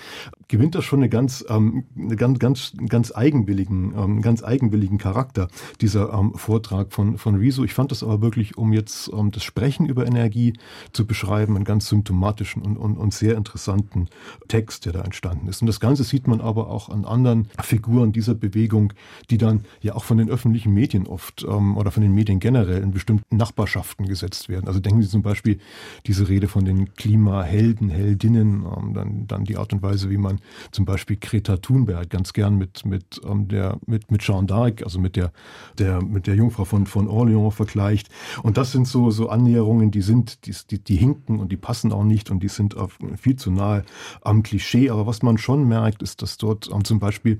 gewinnt 0.48 0.74
das 0.74 0.84
schon 0.84 1.00
eine 1.00 1.08
ganz, 1.08 1.44
ähm, 1.48 1.84
eine 1.98 2.16
ganz, 2.16 2.38
ganz, 2.38 2.72
ganz 2.88 3.14
eigenwilligen, 3.14 3.94
ähm, 3.96 4.22
ganz 4.22 4.42
eigenwilligen 4.42 4.98
Charakter, 4.98 5.48
dieser 5.80 6.12
ähm, 6.12 6.34
Vortrag 6.34 6.92
von, 6.92 7.18
von 7.18 7.36
Riso. 7.36 7.64
Ich 7.64 7.74
fand 7.74 7.90
das 7.90 8.02
aber 8.02 8.20
wirklich, 8.20 8.58
um 8.58 8.72
jetzt 8.72 9.10
ähm, 9.12 9.30
das 9.30 9.42
Sprechen 9.42 9.86
über 9.86 10.06
Energie 10.06 10.54
zu 10.92 11.06
beschreiben, 11.06 11.56
einen 11.56 11.64
ganz 11.64 11.88
symptomatischen 11.88 12.62
und, 12.62 12.76
und, 12.76 12.96
und 12.96 13.14
sehr 13.14 13.36
interessanten 13.36 14.08
Text, 14.48 14.84
der 14.84 14.92
da 14.92 15.00
entstanden 15.02 15.48
ist. 15.48 15.62
Und 15.62 15.66
das 15.66 15.80
Ganze 15.80 16.04
sieht 16.04 16.26
man 16.26 16.40
aber 16.40 16.68
auch 16.68 16.88
an 16.88 17.04
anderen 17.04 17.48
Figuren 17.62 18.12
dieser 18.12 18.34
Bewegung, 18.34 18.92
die 19.30 19.38
dann 19.38 19.64
ja 19.80 19.94
auch 19.94 20.04
von 20.04 20.18
den 20.18 20.30
öffentlichen 20.30 20.72
Medien 20.72 21.06
oft 21.06 21.44
ähm, 21.48 21.76
oder 21.76 21.90
von 21.90 22.02
den 22.02 22.12
Medien 22.12 22.40
generell 22.40 22.82
in 22.82 22.90
bestimmten 22.90 23.36
Nachbarschaften 23.36 24.06
gesetzt 24.06 24.48
werden. 24.48 24.68
Also 24.68 24.80
denken 24.80 25.02
Sie 25.02 25.08
zum 25.08 25.22
Beispiel 25.22 25.58
diese 26.06 26.28
Rede 26.28 26.48
von 26.48 26.64
den 26.64 26.94
Klimahelden, 26.94 27.90
Heldinnen, 27.90 28.64
ähm, 28.64 28.94
dann, 28.94 29.26
dann 29.26 29.44
die 29.44 29.56
Art 29.56 29.72
und 29.72 29.82
Weise, 29.82 30.10
wie 30.10 30.18
man 30.18 30.40
zum 30.70 30.84
Beispiel 30.84 31.16
Greta 31.16 31.56
Thunberg 31.56 32.10
ganz 32.10 32.32
gern 32.32 32.56
mit, 32.56 32.84
mit, 32.84 33.20
ähm, 33.28 33.48
der, 33.48 33.78
mit, 33.86 34.10
mit 34.10 34.22
Jeanne 34.22 34.46
d'Arc, 34.46 34.84
also 34.84 34.98
mit 34.98 35.16
der, 35.16 35.32
der, 35.78 36.02
mit 36.02 36.26
der 36.26 36.34
Jungfrau 36.34 36.64
von, 36.64 36.86
von 36.86 37.08
Orléans 37.08 37.52
vergleicht. 37.52 38.08
Und 38.42 38.56
das 38.56 38.72
sind 38.72 38.86
so, 38.86 39.10
so 39.10 39.28
Annäherungen, 39.28 39.90
die 39.90 40.02
sind, 40.02 40.46
die, 40.46 40.54
die, 40.70 40.78
die 40.78 40.96
hinken 40.96 41.38
und 41.40 41.50
die 41.52 41.56
passen 41.56 41.92
auch 41.92 42.04
nicht 42.04 42.30
und 42.30 42.42
die 42.42 42.48
sind 42.48 42.74
viel 43.16 43.36
zu 43.36 43.50
nahe 43.50 43.84
am 44.22 44.42
Klischee. 44.42 44.90
Aber 44.90 45.06
was 45.06 45.22
man 45.22 45.38
schon 45.38 45.66
merkt, 45.66 46.02
ist, 46.02 46.22
dass 46.22 46.36
dort 46.36 46.70
ähm, 46.72 46.84
zum 46.84 46.98
Beispiel, 46.98 47.38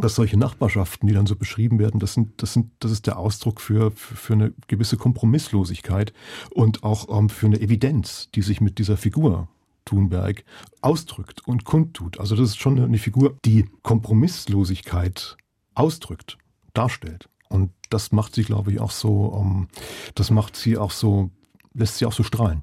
dass 0.00 0.14
solche 0.14 0.36
Nachbarschaften, 0.36 1.08
die 1.12 1.16
dann 1.16 1.26
so 1.26 1.36
beschrieben 1.36 1.78
werden, 1.78 2.00
das, 2.00 2.14
sind, 2.14 2.42
das, 2.42 2.54
sind, 2.54 2.70
das 2.80 2.90
ist 2.90 3.06
der 3.06 3.18
Ausdruck 3.18 3.60
für, 3.60 3.90
für 3.90 4.32
eine 4.32 4.54
gewisse 4.66 4.96
Kompromisslosigkeit 4.96 6.12
und 6.50 6.82
auch 6.82 7.16
ähm, 7.16 7.28
für 7.28 7.46
eine 7.46 7.60
Evidenz, 7.60 8.30
die 8.34 8.42
sich 8.42 8.60
mit 8.60 8.78
dieser 8.78 8.96
Figur 8.96 9.48
Thunberg 9.84 10.44
ausdrückt 10.80 11.46
und 11.46 11.64
kundtut. 11.64 12.18
Also 12.18 12.34
das 12.34 12.50
ist 12.50 12.60
schon 12.60 12.80
eine 12.80 12.98
Figur, 12.98 13.36
die 13.44 13.68
Kompromisslosigkeit 13.82 15.36
ausdrückt, 15.74 16.38
darstellt. 16.72 17.28
Und 17.48 17.70
das 17.90 18.12
macht 18.12 18.34
sie, 18.34 18.44
glaube 18.44 18.72
ich, 18.72 18.80
auch 18.80 18.90
so, 18.90 19.38
ähm, 19.38 19.68
das 20.14 20.30
macht 20.30 20.56
sie 20.56 20.78
auch 20.78 20.92
so, 20.92 21.30
lässt 21.74 21.98
sie 21.98 22.06
auch 22.06 22.12
so 22.12 22.22
strahlen. 22.22 22.62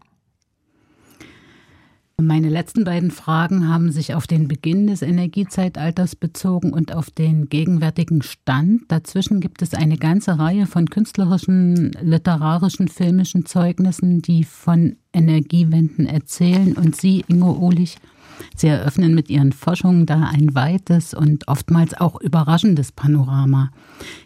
Meine 2.21 2.49
letzten 2.49 2.83
beiden 2.83 3.11
Fragen 3.11 3.69
haben 3.69 3.91
sich 3.91 4.13
auf 4.13 4.27
den 4.27 4.47
Beginn 4.47 4.87
des 4.87 5.01
Energiezeitalters 5.01 6.15
bezogen 6.15 6.73
und 6.73 6.93
auf 6.93 7.09
den 7.09 7.47
gegenwärtigen 7.47 8.21
Stand. 8.21 8.83
Dazwischen 8.89 9.39
gibt 9.39 9.61
es 9.61 9.73
eine 9.73 9.97
ganze 9.97 10.37
Reihe 10.37 10.65
von 10.65 10.89
künstlerischen, 10.89 11.91
literarischen, 12.01 12.89
filmischen 12.89 13.45
Zeugnissen, 13.45 14.21
die 14.21 14.43
von 14.43 14.97
Energiewenden 15.13 16.07
erzählen. 16.07 16.73
Und 16.73 16.95
Sie, 16.95 17.23
Ingo 17.27 17.57
Ohlich, 17.57 17.97
Sie 18.55 18.67
eröffnen 18.67 19.15
mit 19.15 19.29
Ihren 19.29 19.53
Forschungen 19.53 20.05
da 20.05 20.29
ein 20.33 20.53
weites 20.55 21.13
und 21.13 21.47
oftmals 21.47 21.93
auch 21.93 22.19
überraschendes 22.19 22.91
Panorama. 22.91 23.71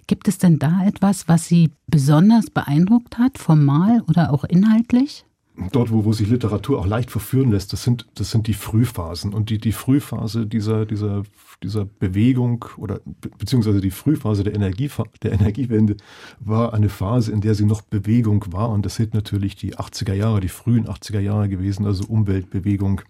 Gibt 0.07 0.27
es 0.27 0.39
denn 0.39 0.57
da 0.57 0.85
etwas, 0.85 1.27
was 1.27 1.47
Sie 1.47 1.71
besonders 1.87 2.49
beeindruckt 2.49 3.19
hat, 3.19 3.37
formal 3.37 4.01
oder 4.07 4.33
auch 4.33 4.43
inhaltlich? 4.43 5.25
Dort, 5.71 5.91
wo, 5.91 6.05
wo 6.05 6.13
sich 6.13 6.27
Literatur 6.27 6.79
auch 6.79 6.85
leicht 6.85 7.11
verführen 7.11 7.51
lässt, 7.51 7.73
das 7.73 7.83
sind, 7.83 8.07
das 8.15 8.31
sind 8.31 8.47
die 8.47 8.53
Frühphasen. 8.53 9.33
Und 9.33 9.49
die, 9.49 9.57
die 9.57 9.71
Frühphase 9.71 10.45
dieser, 10.45 10.85
dieser, 10.85 11.23
dieser 11.61 11.85
Bewegung 11.85 12.65
oder 12.77 13.01
beziehungsweise 13.37 13.81
die 13.81 13.91
Frühphase 13.91 14.43
der, 14.43 14.55
Energie, 14.55 14.89
der 15.21 15.33
Energiewende 15.33 15.97
war 16.39 16.73
eine 16.73 16.89
Phase, 16.89 17.31
in 17.31 17.41
der 17.41 17.55
sie 17.55 17.65
noch 17.65 17.81
Bewegung 17.81 18.45
war. 18.51 18.69
Und 18.69 18.85
das 18.85 18.95
sind 18.95 19.13
natürlich 19.13 19.55
die 19.55 19.75
80er 19.75 20.13
Jahre, 20.13 20.39
die 20.39 20.49
frühen 20.49 20.87
80er 20.87 21.19
Jahre 21.19 21.49
gewesen, 21.49 21.85
also 21.85 22.05
Umweltbewegung, 22.05 23.01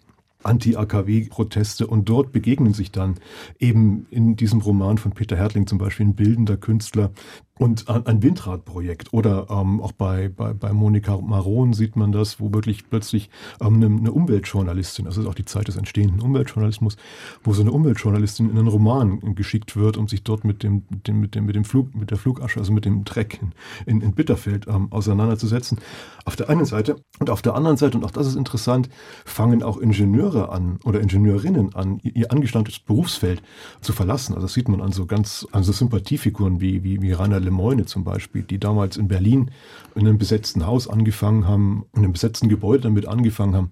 Anti-AKW-Proteste 0.44 1.86
und 1.86 2.08
dort 2.08 2.32
begegnen 2.32 2.74
sich 2.74 2.92
dann 2.92 3.16
eben 3.58 4.06
in 4.10 4.36
diesem 4.36 4.60
Roman 4.60 4.98
von 4.98 5.12
Peter 5.12 5.36
Hertling 5.36 5.66
zum 5.66 5.78
Beispiel 5.78 6.06
ein 6.06 6.14
bildender 6.14 6.56
Künstler, 6.56 7.10
und 7.56 7.88
ein 7.88 8.20
Windradprojekt 8.20 9.12
oder 9.12 9.46
ähm, 9.48 9.80
auch 9.80 9.92
bei, 9.92 10.28
bei, 10.28 10.52
bei 10.52 10.72
Monika 10.72 11.16
Maron 11.18 11.72
sieht 11.72 11.94
man 11.94 12.10
das, 12.10 12.40
wo 12.40 12.52
wirklich 12.52 12.90
plötzlich 12.90 13.30
ähm, 13.60 13.74
eine, 13.76 13.86
eine 13.86 14.10
Umweltjournalistin, 14.10 15.04
das 15.04 15.16
ist 15.16 15.26
auch 15.26 15.34
die 15.34 15.44
Zeit 15.44 15.68
des 15.68 15.76
entstehenden 15.76 16.20
Umweltjournalismus, 16.20 16.96
wo 17.44 17.52
so 17.52 17.62
eine 17.62 17.70
Umweltjournalistin 17.70 18.50
in 18.50 18.58
einen 18.58 18.66
Roman 18.66 19.36
geschickt 19.36 19.76
wird, 19.76 19.96
um 19.96 20.08
sich 20.08 20.24
dort 20.24 20.44
mit 20.44 20.64
dem, 20.64 20.82
dem, 21.06 21.20
mit 21.20 21.36
dem, 21.36 21.46
mit 21.46 21.54
dem 21.54 21.64
Flug, 21.64 21.94
mit 21.94 22.10
der 22.10 22.18
Flugasche, 22.18 22.58
also 22.58 22.72
mit 22.72 22.86
dem 22.86 23.04
Dreck 23.04 23.38
in, 23.40 23.52
in, 23.86 24.00
in 24.00 24.14
Bitterfeld 24.14 24.66
ähm, 24.66 24.90
auseinanderzusetzen. 24.90 25.78
Auf 26.24 26.34
der 26.34 26.48
einen 26.48 26.64
Seite 26.64 26.96
und 27.20 27.30
auf 27.30 27.40
der 27.40 27.54
anderen 27.54 27.76
Seite, 27.76 27.98
und 27.98 28.04
auch 28.04 28.10
das 28.10 28.26
ist 28.26 28.34
interessant, 28.34 28.88
fangen 29.24 29.62
auch 29.62 29.78
Ingenieure 29.78 30.48
an 30.48 30.80
oder 30.84 31.00
Ingenieurinnen 31.00 31.72
an, 31.76 32.00
ihr 32.02 32.32
angestammtes 32.32 32.80
Berufsfeld 32.80 33.42
zu 33.80 33.92
verlassen. 33.92 34.34
Also 34.34 34.46
das 34.46 34.54
sieht 34.54 34.68
man 34.68 34.80
an 34.80 34.90
so 34.90 35.06
ganz, 35.06 35.46
an 35.52 35.62
so 35.62 35.70
Sympathiefiguren 35.70 36.60
wie, 36.60 36.82
wie, 36.82 37.00
wie 37.00 37.12
Rainer 37.12 37.43
Lemoyne 37.44 37.86
zum 37.86 38.04
Beispiel, 38.04 38.42
die 38.42 38.58
damals 38.58 38.96
in 38.96 39.08
Berlin 39.08 39.50
in 39.94 40.06
einem 40.06 40.18
besetzten 40.18 40.66
Haus 40.66 40.88
angefangen 40.88 41.46
haben, 41.46 41.86
in 41.94 42.02
einem 42.02 42.12
besetzten 42.12 42.48
Gebäude 42.48 42.82
damit 42.82 43.06
angefangen 43.06 43.54
haben, 43.54 43.70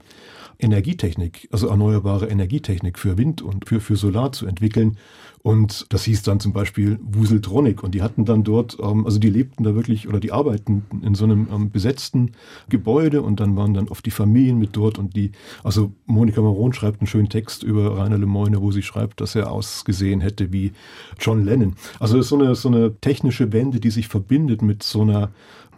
Energietechnik, 0.58 1.48
also 1.50 1.66
erneuerbare 1.66 2.28
Energietechnik 2.28 2.98
für 2.98 3.18
Wind 3.18 3.42
und 3.42 3.68
für, 3.68 3.80
für 3.80 3.96
Solar 3.96 4.32
zu 4.32 4.46
entwickeln 4.46 4.96
und 5.42 5.86
das 5.88 6.04
hieß 6.04 6.22
dann 6.22 6.38
zum 6.38 6.52
Beispiel 6.52 7.00
Wuseltronic. 7.02 7.82
Und 7.82 7.94
die 7.94 8.02
hatten 8.02 8.24
dann 8.24 8.44
dort, 8.44 8.78
ähm, 8.80 9.04
also 9.04 9.18
die 9.18 9.30
lebten 9.30 9.64
da 9.64 9.74
wirklich 9.74 10.08
oder 10.08 10.20
die 10.20 10.30
arbeiten 10.30 10.84
in 11.02 11.14
so 11.14 11.24
einem 11.24 11.48
ähm, 11.52 11.70
besetzten 11.70 12.32
Gebäude 12.68 13.22
und 13.22 13.40
dann 13.40 13.56
waren 13.56 13.74
dann 13.74 13.88
oft 13.88 14.06
die 14.06 14.12
Familien 14.12 14.58
mit 14.58 14.76
dort 14.76 14.98
und 14.98 15.16
die, 15.16 15.32
also 15.64 15.92
Monika 16.06 16.40
Maron 16.40 16.72
schreibt 16.72 17.00
einen 17.00 17.08
schönen 17.08 17.28
Text 17.28 17.64
über 17.64 17.98
Rainer 17.98 18.18
Lemoyne, 18.18 18.60
wo 18.62 18.70
sie 18.70 18.82
schreibt, 18.82 19.20
dass 19.20 19.34
er 19.34 19.50
ausgesehen 19.50 20.20
hätte 20.20 20.52
wie 20.52 20.72
John 21.18 21.44
Lennon. 21.44 21.74
Also 21.98 22.18
es 22.18 22.26
ist 22.26 22.28
so 22.30 22.38
eine, 22.38 22.54
so 22.54 22.68
eine 22.68 22.94
technische 23.00 23.52
Wende, 23.52 23.80
die 23.80 23.90
sich 23.90 24.06
verbindet 24.06 24.62
mit 24.62 24.84
so 24.84 25.02
einer 25.02 25.30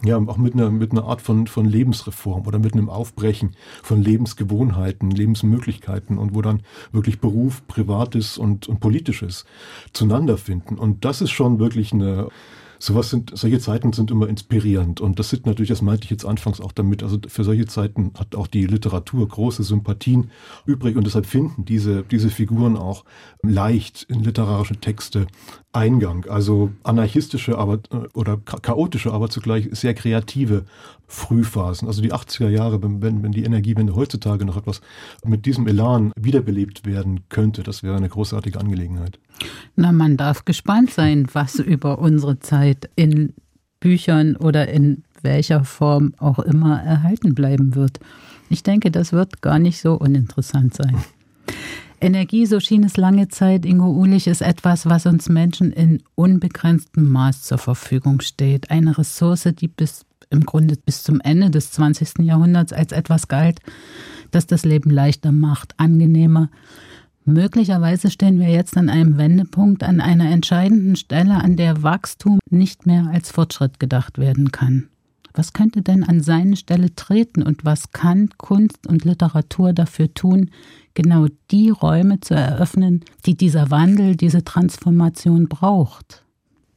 ja, 0.04 0.18
auch 0.18 0.36
mit 0.36 0.54
einer, 0.54 0.70
mit 0.70 0.92
einer 0.92 1.04
Art 1.04 1.22
von, 1.22 1.46
von 1.46 1.64
Lebensreform 1.64 2.46
oder 2.46 2.58
mit 2.58 2.74
einem 2.74 2.90
Aufbrechen 2.90 3.52
von 3.82 4.02
Lebensgewohnheiten, 4.02 5.10
Lebensmöglichkeiten 5.10 6.18
und 6.18 6.34
wo 6.34 6.42
dann 6.42 6.62
wirklich 6.92 7.20
Beruf, 7.20 7.66
Privates 7.66 8.36
und, 8.36 8.68
und 8.68 8.80
Politisches 8.80 9.44
zueinander 9.92 10.36
finden. 10.38 10.78
Und 10.78 11.04
das 11.04 11.20
ist 11.20 11.30
schon 11.30 11.58
wirklich 11.58 11.92
eine, 11.92 12.28
sowas 12.78 13.10
sind, 13.10 13.32
solche 13.34 13.58
Zeiten 13.58 13.92
sind 13.92 14.10
immer 14.10 14.28
inspirierend. 14.28 15.00
Und 15.00 15.18
das 15.18 15.30
sind 15.30 15.46
natürlich, 15.46 15.70
das 15.70 15.82
meinte 15.82 16.04
ich 16.04 16.10
jetzt 16.10 16.24
anfangs 16.24 16.60
auch 16.60 16.72
damit, 16.72 17.02
also 17.02 17.18
für 17.26 17.44
solche 17.44 17.66
Zeiten 17.66 18.12
hat 18.18 18.34
auch 18.34 18.46
die 18.46 18.66
Literatur 18.66 19.26
große 19.26 19.62
Sympathien 19.62 20.30
übrig 20.66 20.96
und 20.96 21.06
deshalb 21.06 21.26
finden 21.26 21.64
diese, 21.64 22.02
diese 22.02 22.30
Figuren 22.30 22.76
auch 22.76 23.04
leicht 23.42 24.04
in 24.08 24.22
literarische 24.22 24.76
Texte 24.76 25.26
Eingang. 25.72 26.26
Also 26.26 26.70
anarchistische 26.84 27.58
aber, 27.58 27.74
äh, 27.90 28.06
oder 28.14 28.36
chaotische, 28.36 29.12
aber 29.12 29.28
zugleich 29.28 29.68
sehr 29.72 29.94
kreative 29.94 30.64
Frühphasen. 31.14 31.88
Also 31.88 32.02
die 32.02 32.12
80er 32.12 32.48
Jahre, 32.48 32.82
wenn, 32.82 33.22
wenn 33.22 33.32
die 33.32 33.44
Energiewende 33.44 33.94
heutzutage 33.94 34.44
noch 34.44 34.56
etwas 34.56 34.80
mit 35.24 35.46
diesem 35.46 35.66
Elan 35.66 36.12
wiederbelebt 36.16 36.84
werden 36.84 37.20
könnte, 37.28 37.62
das 37.62 37.82
wäre 37.82 37.96
eine 37.96 38.08
großartige 38.08 38.58
Angelegenheit. 38.58 39.18
Na, 39.76 39.92
man 39.92 40.16
darf 40.16 40.44
gespannt 40.44 40.90
sein, 40.90 41.26
was 41.32 41.58
über 41.58 41.98
unsere 41.98 42.38
Zeit 42.40 42.90
in 42.96 43.32
Büchern 43.80 44.36
oder 44.36 44.68
in 44.68 45.04
welcher 45.22 45.64
Form 45.64 46.14
auch 46.18 46.38
immer 46.38 46.82
erhalten 46.82 47.34
bleiben 47.34 47.74
wird. 47.74 48.00
Ich 48.50 48.62
denke, 48.62 48.90
das 48.90 49.12
wird 49.12 49.40
gar 49.40 49.58
nicht 49.58 49.80
so 49.80 49.94
uninteressant 49.94 50.74
sein. 50.74 50.96
Energie, 52.00 52.44
so 52.44 52.60
schien 52.60 52.84
es 52.84 52.96
lange 52.98 53.28
Zeit, 53.28 53.64
Ingo 53.64 53.90
Ulich, 53.90 54.26
ist 54.26 54.42
etwas, 54.42 54.84
was 54.86 55.06
uns 55.06 55.28
Menschen 55.28 55.72
in 55.72 56.02
unbegrenztem 56.14 57.10
Maß 57.10 57.42
zur 57.42 57.58
Verfügung 57.58 58.20
steht. 58.20 58.70
Eine 58.70 58.98
Ressource, 58.98 59.48
die 59.58 59.68
bis 59.68 60.04
im 60.34 60.44
Grunde 60.44 60.76
bis 60.76 61.02
zum 61.02 61.20
Ende 61.20 61.50
des 61.50 61.70
20. 61.72 62.18
Jahrhunderts 62.20 62.72
als 62.72 62.92
etwas 62.92 63.28
galt, 63.28 63.60
das 64.30 64.46
das 64.46 64.64
Leben 64.64 64.90
leichter 64.90 65.32
macht, 65.32 65.78
angenehmer. 65.78 66.50
Möglicherweise 67.24 68.10
stehen 68.10 68.38
wir 68.38 68.48
jetzt 68.48 68.76
an 68.76 68.90
einem 68.90 69.16
Wendepunkt, 69.16 69.82
an 69.82 70.02
einer 70.02 70.30
entscheidenden 70.30 70.96
Stelle, 70.96 71.36
an 71.36 71.56
der 71.56 71.82
Wachstum 71.82 72.38
nicht 72.50 72.84
mehr 72.84 73.06
als 73.10 73.30
Fortschritt 73.30 73.80
gedacht 73.80 74.18
werden 74.18 74.52
kann. 74.52 74.88
Was 75.32 75.52
könnte 75.52 75.82
denn 75.82 76.04
an 76.04 76.20
seine 76.20 76.56
Stelle 76.56 76.94
treten 76.94 77.42
und 77.42 77.64
was 77.64 77.90
kann 77.90 78.28
Kunst 78.36 78.86
und 78.86 79.04
Literatur 79.04 79.72
dafür 79.72 80.12
tun, 80.14 80.50
genau 80.94 81.26
die 81.50 81.70
Räume 81.70 82.20
zu 82.20 82.34
eröffnen, 82.34 83.04
die 83.26 83.34
dieser 83.34 83.70
Wandel, 83.70 84.16
diese 84.16 84.44
Transformation 84.44 85.48
braucht? 85.48 86.24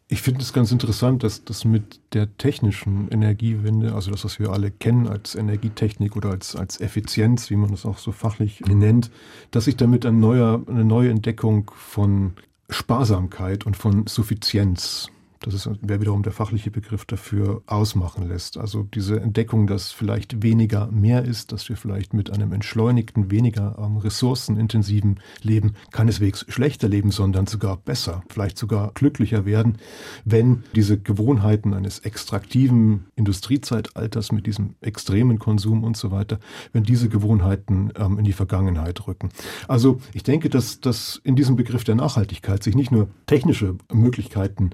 Ich 0.10 0.22
finde 0.22 0.41
es 0.41 0.54
ganz 0.54 0.72
interessant, 0.72 1.24
dass 1.24 1.43
das 1.43 1.65
mit 1.65 2.00
der 2.13 2.38
technischen 2.38 3.10
Energiewende, 3.10 3.93
also 3.93 4.10
das, 4.10 4.24
was 4.24 4.39
wir 4.39 4.52
alle 4.52 4.72
kennen 4.72 5.06
als 5.08 5.36
Energietechnik 5.36 6.15
oder 6.15 6.30
als, 6.30 6.56
als 6.56 6.80
Effizienz, 6.80 7.50
wie 7.50 7.58
man 7.58 7.72
das 7.72 7.86
auch 7.86 7.98
so 7.98 8.13
fachlich 8.13 8.62
nennt, 8.62 9.12
dass 9.52 9.65
sich 9.65 9.76
damit 9.76 10.06
ein 10.06 10.22
neuer, 10.22 10.63
eine 10.67 10.86
neue 10.86 11.10
Entdeckung 11.10 11.72
von 11.76 12.34
Sparsamkeit 12.70 13.65
und 13.65 13.76
von 13.76 14.08
Suffizienz 14.08 15.10
das 15.39 15.54
ist, 15.54 15.69
wäre 15.82 16.02
wiederum 16.02 16.23
der 16.23 16.32
fachliche 16.32 16.71
Begriff 16.71 17.06
dafür, 17.06 17.62
ausmachen 17.65 18.28
lässt. 18.28 18.58
Also 18.58 18.84
diese 18.84 19.19
Entdeckung, 19.19 19.67
dass 19.67 19.91
vielleicht 19.91 20.43
weniger 20.43 20.88
mehr 20.91 21.23
ist, 21.23 21.52
dass 21.52 21.69
wir 21.69 21.78
vielleicht 21.78 22.13
mit 22.13 22.32
einem 22.32 22.54
entschleunigten, 22.54 23.32
weniger 23.32 23.78
ähm, 23.80 23.97
ressourcenintensiven 23.97 25.19
Leben 25.41 25.73
keineswegs 25.91 26.45
schlechter 26.50 26.88
leben, 26.88 27.12
sondern 27.12 27.47
sogar 27.47 27.78
besser, 27.78 28.23
vielleicht 28.30 28.58
sogar 28.58 28.91
glücklicher 28.93 29.45
werden, 29.45 29.78
wenn 30.26 30.63
diese 30.76 30.97
Gewohnheiten 30.97 31.73
eines 31.73 32.00
extraktiven 32.00 33.06
Industriezeitalters 33.15 34.32
mit 34.32 34.47
diesem 34.47 34.76
extremen 34.82 35.39
Konsum 35.39 35.84
und 35.84 35.97
so 35.97 36.12
weiter, 36.12 36.39
wenn 36.73 36.84
diese 36.84 37.10
Gewohnheiten 37.10 37.91
ähm, 37.97 38.17
in 38.17 38.26
die 38.26 38.34
Vergangenheit 38.34 39.08
rücken. 39.08 39.30
Also 39.67 40.00
ich 40.13 40.23
denke, 40.23 40.50
dass, 40.50 40.80
dass 40.80 41.21
in 41.23 41.36
diesem 41.36 41.56
Begriff 41.56 41.84
der 41.84 41.95
Nachhaltigkeit 41.95 42.63
sich 42.63 42.76
nicht 42.76 42.91
nur 42.91 43.10
technische 43.26 43.76
Möglichkeiten 43.91 44.71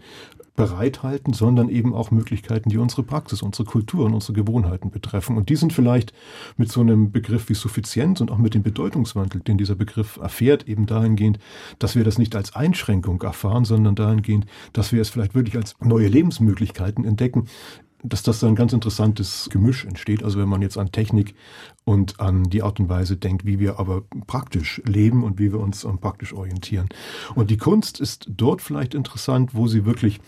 bereithalten, 0.56 1.34
sondern 1.34 1.68
eben 1.70 1.94
auch 1.94 2.12
Möglichkeiten, 2.12 2.70
die 2.70 2.78
unsere 2.78 3.04
Praxis, 3.04 3.42
unsere 3.42 3.66
Kultur 3.66 4.06
und 4.06 4.14
unsere 4.14 4.34
Gewohnheiten 4.34 4.92
betreffen. 4.92 5.36
Und 5.36 5.50
die 5.50 5.56
sind 5.56 5.74
vielleicht 5.74 6.14
mit 6.58 6.72
so 6.72 6.82
einem 6.82 7.12
Begriff 7.12 7.50
wie 7.50 7.56
Suffizienz 7.56 8.22
und 8.22 8.30
auch 8.30 8.38
mit 8.38 8.54
dem 8.54 8.62
Bedeutungswandel, 8.62 9.42
den 9.42 9.58
dieser 9.58 9.76
Begriff 9.76 10.18
erfährt, 10.18 10.68
eben 10.68 10.86
dahingehend, 10.86 11.40
dass 11.80 11.96
wir 11.96 12.04
das 12.04 12.20
nicht 12.20 12.36
als 12.36 12.56
Einschränkung 12.56 13.22
erfahren, 13.24 13.66
sondern 13.66 13.96
dahingehend, 13.96 14.46
dass 14.74 14.92
wir 14.92 15.02
es 15.02 15.10
vielleicht 15.10 15.34
wirklich 15.34 15.58
als 15.58 15.76
neue 15.82 16.08
Lebensmöglichkeiten 16.08 17.04
entdecken, 17.04 17.48
dass 18.04 18.22
das 18.22 18.44
ein 18.44 18.56
ganz 18.56 18.74
interessantes 18.74 19.50
Gemisch 19.50 19.86
entsteht. 19.86 20.24
Also 20.24 20.40
wenn 20.40 20.50
man 20.50 20.62
jetzt 20.62 20.78
an 20.78 20.92
Technik 20.92 21.36
und 21.86 22.20
an 22.20 22.44
die 22.44 22.62
Art 22.62 22.80
und 22.80 22.90
Weise 22.90 23.18
denkt, 23.18 23.46
wie 23.46 23.60
wir 23.60 23.80
aber 23.80 24.04
praktisch 24.28 24.82
leben 24.86 25.24
und 25.24 25.40
wie 25.40 25.52
wir 25.52 25.60
uns 25.60 25.88
praktisch 26.02 26.34
orientieren. 26.34 26.90
Und 27.34 27.50
die 27.50 27.58
Kunst 27.58 28.00
ist 28.00 28.28
dort 28.30 28.62
vielleicht 28.62 28.94
interessant, 28.94 29.56
wo 29.56 29.68
sie 29.68 29.86
wirklich 29.86 30.20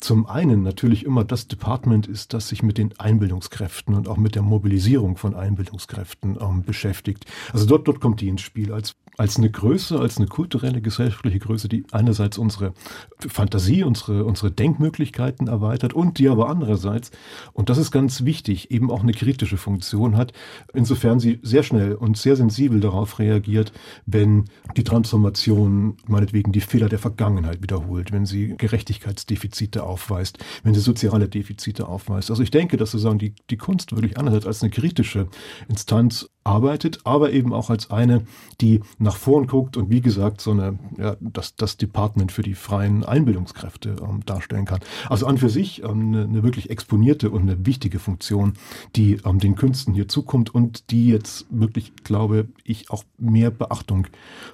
zum 0.00 0.26
einen 0.26 0.62
natürlich 0.62 1.04
immer 1.04 1.24
das 1.24 1.46
Department 1.46 2.06
ist, 2.06 2.32
das 2.32 2.48
sich 2.48 2.62
mit 2.62 2.78
den 2.78 2.98
Einbildungskräften 2.98 3.94
und 3.94 4.08
auch 4.08 4.16
mit 4.16 4.34
der 4.34 4.42
Mobilisierung 4.42 5.16
von 5.16 5.34
Einbildungskräften 5.34 6.38
ähm, 6.40 6.62
beschäftigt. 6.62 7.26
Also 7.52 7.66
dort, 7.66 7.86
dort 7.86 8.00
kommt 8.00 8.20
die 8.20 8.28
ins 8.28 8.40
Spiel 8.40 8.72
als 8.72 8.96
als 9.20 9.36
eine 9.36 9.50
Größe, 9.50 9.98
als 10.00 10.16
eine 10.16 10.28
kulturelle, 10.28 10.80
gesellschaftliche 10.80 11.40
Größe, 11.40 11.68
die 11.68 11.84
einerseits 11.92 12.38
unsere 12.38 12.72
Fantasie, 13.18 13.82
unsere, 13.84 14.24
unsere 14.24 14.50
Denkmöglichkeiten 14.50 15.46
erweitert 15.46 15.92
und 15.92 16.18
die 16.18 16.30
aber 16.30 16.48
andererseits, 16.48 17.10
und 17.52 17.68
das 17.68 17.76
ist 17.76 17.90
ganz 17.90 18.24
wichtig, 18.24 18.70
eben 18.70 18.90
auch 18.90 19.02
eine 19.02 19.12
kritische 19.12 19.58
Funktion 19.58 20.16
hat, 20.16 20.32
insofern 20.72 21.20
sie 21.20 21.38
sehr 21.42 21.62
schnell 21.62 21.94
und 21.94 22.16
sehr 22.16 22.34
sensibel 22.34 22.80
darauf 22.80 23.18
reagiert, 23.18 23.72
wenn 24.06 24.46
die 24.78 24.84
Transformation 24.84 25.98
meinetwegen 26.06 26.52
die 26.52 26.62
Fehler 26.62 26.88
der 26.88 26.98
Vergangenheit 26.98 27.62
wiederholt, 27.62 28.12
wenn 28.12 28.24
sie 28.24 28.54
Gerechtigkeitsdefizite 28.56 29.82
aufweist, 29.90 30.38
wenn 30.62 30.74
sie 30.74 30.80
soziale 30.80 31.28
Defizite 31.28 31.88
aufweist. 31.88 32.30
Also 32.30 32.42
ich 32.42 32.50
denke, 32.50 32.76
dass 32.76 32.92
sozusagen 32.92 33.18
die, 33.18 33.34
die 33.50 33.56
Kunst 33.56 33.92
wirklich 33.92 34.16
einerseits 34.16 34.46
als 34.46 34.62
eine 34.62 34.70
kritische 34.70 35.26
Instanz 35.68 36.30
arbeitet, 36.44 37.00
aber 37.04 37.32
eben 37.32 37.52
auch 37.52 37.68
als 37.68 37.90
eine, 37.90 38.24
die 38.60 38.80
nach 38.98 39.16
vorn 39.16 39.46
guckt 39.46 39.76
und 39.76 39.90
wie 39.90 40.00
gesagt 40.00 40.40
so 40.40 40.52
eine, 40.52 40.78
ja, 40.96 41.16
das, 41.20 41.54
das 41.56 41.76
Department 41.76 42.32
für 42.32 42.42
die 42.42 42.54
freien 42.54 43.04
Einbildungskräfte 43.04 43.96
ähm, 44.00 44.24
darstellen 44.24 44.64
kann. 44.64 44.80
Also 45.08 45.26
an 45.26 45.38
für 45.38 45.50
sich 45.50 45.82
ähm, 45.82 46.14
eine, 46.14 46.22
eine, 46.22 46.42
wirklich 46.42 46.70
exponierte 46.70 47.30
und 47.30 47.42
eine 47.42 47.66
wichtige 47.66 47.98
Funktion, 47.98 48.54
die 48.96 49.18
ähm, 49.24 49.38
den 49.38 49.54
Künsten 49.54 49.92
hier 49.92 50.08
zukommt 50.08 50.54
und 50.54 50.90
die 50.90 51.08
jetzt 51.08 51.46
wirklich, 51.50 51.92
glaube 52.04 52.48
ich, 52.64 52.90
auch 52.90 53.04
mehr 53.18 53.50
Beachtung 53.50 54.06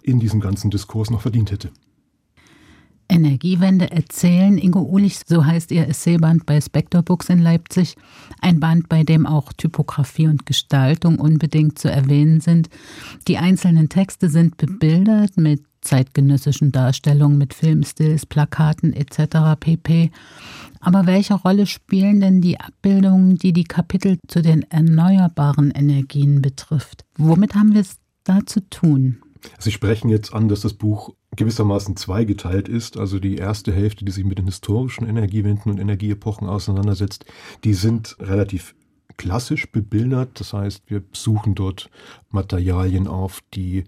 in 0.02 0.18
diesem 0.18 0.40
ganzen 0.40 0.70
Diskurs 0.70 1.10
noch 1.10 1.20
verdient 1.20 1.52
hätte. 1.52 1.70
Energiewende 3.08 3.90
erzählen. 3.90 4.58
Ingo 4.58 4.80
Ulich, 4.80 5.20
so 5.26 5.44
heißt 5.44 5.70
ihr 5.72 5.88
Essayband 5.88 6.46
bei 6.46 6.60
Spector 6.60 7.02
Books 7.02 7.28
in 7.28 7.40
Leipzig. 7.40 7.96
Ein 8.40 8.60
Band, 8.60 8.88
bei 8.88 9.04
dem 9.04 9.26
auch 9.26 9.52
Typografie 9.52 10.28
und 10.28 10.46
Gestaltung 10.46 11.18
unbedingt 11.18 11.78
zu 11.78 11.90
erwähnen 11.90 12.40
sind. 12.40 12.68
Die 13.28 13.38
einzelnen 13.38 13.88
Texte 13.88 14.28
sind 14.28 14.56
bebildert 14.56 15.36
mit 15.36 15.62
zeitgenössischen 15.80 16.72
Darstellungen, 16.72 17.38
mit 17.38 17.54
Filmstills, 17.54 18.26
Plakaten 18.26 18.92
etc. 18.92 19.58
pp. 19.58 20.10
Aber 20.80 21.06
welche 21.06 21.34
Rolle 21.34 21.66
spielen 21.66 22.20
denn 22.20 22.40
die 22.40 22.60
Abbildungen, 22.60 23.36
die 23.36 23.52
die 23.52 23.64
Kapitel 23.64 24.18
zu 24.28 24.42
den 24.42 24.62
erneuerbaren 24.70 25.70
Energien 25.70 26.42
betrifft? 26.42 27.04
Womit 27.16 27.54
haben 27.54 27.72
wir 27.74 27.80
es 27.80 27.98
da 28.24 28.44
zu 28.44 28.68
tun? 28.68 29.18
Sie 29.58 29.72
sprechen 29.72 30.08
jetzt 30.08 30.32
an, 30.34 30.48
dass 30.48 30.60
das 30.60 30.74
Buch 30.74 31.14
gewissermaßen 31.36 31.96
zweigeteilt 31.96 32.68
ist. 32.68 32.96
Also 32.96 33.18
die 33.18 33.36
erste 33.36 33.72
Hälfte, 33.72 34.04
die 34.04 34.12
sich 34.12 34.24
mit 34.24 34.38
den 34.38 34.46
historischen 34.46 35.06
Energiewenden 35.06 35.72
und 35.72 35.78
Energieepochen 35.78 36.48
auseinandersetzt, 36.48 37.24
die 37.64 37.74
sind 37.74 38.16
relativ 38.20 38.74
klassisch 39.16 39.70
bebildert. 39.70 40.40
Das 40.40 40.52
heißt, 40.52 40.82
wir 40.88 41.02
suchen 41.12 41.54
dort 41.54 41.90
Materialien 42.30 43.06
auf, 43.06 43.40
die 43.54 43.84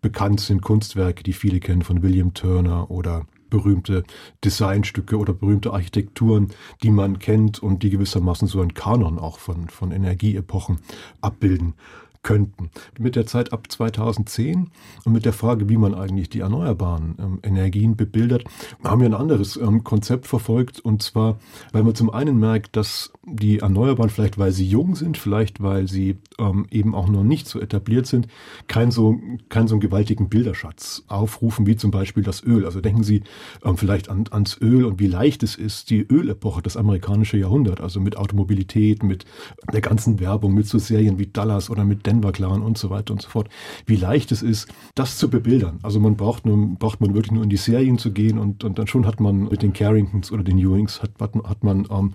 bekannt 0.00 0.40
sind, 0.40 0.62
Kunstwerke, 0.62 1.22
die 1.22 1.32
viele 1.32 1.60
kennen 1.60 1.82
von 1.82 2.02
William 2.02 2.34
Turner 2.34 2.90
oder 2.90 3.26
berühmte 3.50 4.02
Designstücke 4.44 5.16
oder 5.18 5.34
berühmte 5.34 5.72
Architekturen, 5.72 6.48
die 6.82 6.90
man 6.90 7.18
kennt 7.18 7.62
und 7.62 7.82
die 7.82 7.90
gewissermaßen 7.90 8.48
so 8.48 8.62
ein 8.62 8.72
Kanon 8.72 9.18
auch 9.18 9.38
von, 9.38 9.68
von 9.68 9.92
Energieepochen 9.92 10.78
abbilden 11.20 11.74
könnten. 12.22 12.70
Mit 12.98 13.16
der 13.16 13.26
Zeit 13.26 13.52
ab 13.52 13.70
2010 13.70 14.70
und 15.04 15.12
mit 15.12 15.24
der 15.24 15.32
Frage, 15.32 15.68
wie 15.68 15.76
man 15.76 15.94
eigentlich 15.94 16.30
die 16.30 16.40
erneuerbaren 16.40 17.16
ähm, 17.18 17.38
Energien 17.42 17.96
bebildert, 17.96 18.44
haben 18.84 19.00
wir 19.00 19.08
ein 19.08 19.14
anderes 19.14 19.56
ähm, 19.56 19.82
Konzept 19.82 20.26
verfolgt. 20.26 20.80
Und 20.80 21.02
zwar, 21.02 21.38
weil 21.72 21.82
man 21.82 21.94
zum 21.94 22.10
einen 22.10 22.38
merkt, 22.38 22.76
dass 22.76 23.12
die 23.24 23.58
Erneuerbaren, 23.58 24.10
vielleicht 24.10 24.38
weil 24.38 24.52
sie 24.52 24.66
jung 24.66 24.94
sind, 24.94 25.16
vielleicht 25.16 25.62
weil 25.62 25.88
sie 25.88 26.18
ähm, 26.38 26.66
eben 26.70 26.94
auch 26.94 27.08
noch 27.08 27.24
nicht 27.24 27.48
so 27.48 27.60
etabliert 27.60 28.06
sind, 28.06 28.28
keinen 28.68 28.90
so, 28.90 29.18
keinen 29.48 29.68
so 29.68 29.74
einen 29.74 29.80
gewaltigen 29.80 30.28
Bilderschatz 30.28 31.04
aufrufen, 31.08 31.66
wie 31.66 31.76
zum 31.76 31.90
Beispiel 31.90 32.22
das 32.22 32.42
Öl. 32.44 32.64
Also 32.64 32.80
denken 32.80 33.02
Sie 33.02 33.22
ähm, 33.64 33.76
vielleicht 33.76 34.08
an, 34.08 34.24
ans 34.30 34.60
Öl 34.60 34.84
und 34.84 35.00
wie 35.00 35.06
leicht 35.06 35.42
es 35.42 35.56
ist, 35.56 35.90
die 35.90 36.00
Ölepoche, 36.00 36.62
das 36.62 36.76
amerikanische 36.76 37.36
Jahrhundert, 37.36 37.80
also 37.80 38.00
mit 38.00 38.16
Automobilität, 38.16 39.02
mit 39.02 39.24
der 39.72 39.80
ganzen 39.80 40.20
Werbung, 40.20 40.54
mit 40.54 40.66
so 40.66 40.78
Serien 40.78 41.18
wie 41.18 41.26
Dallas 41.26 41.70
oder 41.70 41.84
mit 41.84 42.06
Denver 42.12 42.32
Clan 42.32 42.62
und 42.62 42.76
so 42.76 42.90
weiter 42.90 43.12
und 43.12 43.22
so 43.22 43.28
fort, 43.28 43.48
wie 43.86 43.96
leicht 43.96 44.32
es 44.32 44.42
ist, 44.42 44.68
das 44.94 45.16
zu 45.16 45.30
bebildern. 45.30 45.78
Also 45.82 45.98
man 45.98 46.16
braucht 46.16 46.44
nur, 46.44 46.76
braucht 46.78 47.00
man 47.00 47.14
wirklich 47.14 47.32
nur 47.32 47.42
in 47.42 47.48
die 47.48 47.56
Serien 47.56 47.98
zu 47.98 48.12
gehen 48.12 48.38
und, 48.38 48.64
und 48.64 48.78
dann 48.78 48.86
schon 48.86 49.06
hat 49.06 49.20
man 49.20 49.44
mit 49.44 49.62
den 49.62 49.72
Carringtons 49.72 50.30
oder 50.30 50.42
den 50.42 50.58
Ewings 50.58 51.02
hat, 51.02 51.12
hat, 51.20 51.34
hat 51.34 51.64
man 51.64 51.88
ähm, 51.90 52.14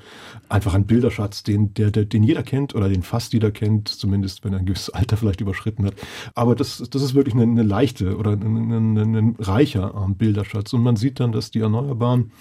einfach 0.50 0.74
einen 0.74 0.86
Bilderschatz, 0.86 1.44
den, 1.44 1.74
der, 1.74 1.92
der, 1.92 2.06
den 2.06 2.24
jeder 2.24 2.44
kennt 2.44 2.76
oder 2.76 2.90
den 2.90 3.02
fast 3.02 3.34
jeder 3.34 3.52
kennt, 3.52 3.90
zumindest 3.90 4.44
wenn 4.44 4.54
er 4.54 4.60
ein 4.60 4.66
gewisses 4.66 4.92
Alter 4.92 5.18
vielleicht 5.18 5.42
überschritten 5.42 5.86
hat. 5.86 5.96
Aber 6.36 6.56
das, 6.56 6.84
das 6.90 7.02
ist 7.02 7.16
wirklich 7.16 7.34
eine, 7.34 7.44
eine 7.44 7.64
leichte 7.64 8.18
oder 8.18 8.32
ein, 8.32 8.98
ein, 8.98 9.16
ein 9.16 9.36
reicher 9.40 9.94
ähm, 9.96 10.16
Bilderschatz. 10.16 10.74
Und 10.74 10.84
man 10.84 10.96
sieht 10.96 11.20
dann, 11.20 11.32
dass 11.32 11.52
die 11.52 11.60
Erneuerbaren, 11.60 12.32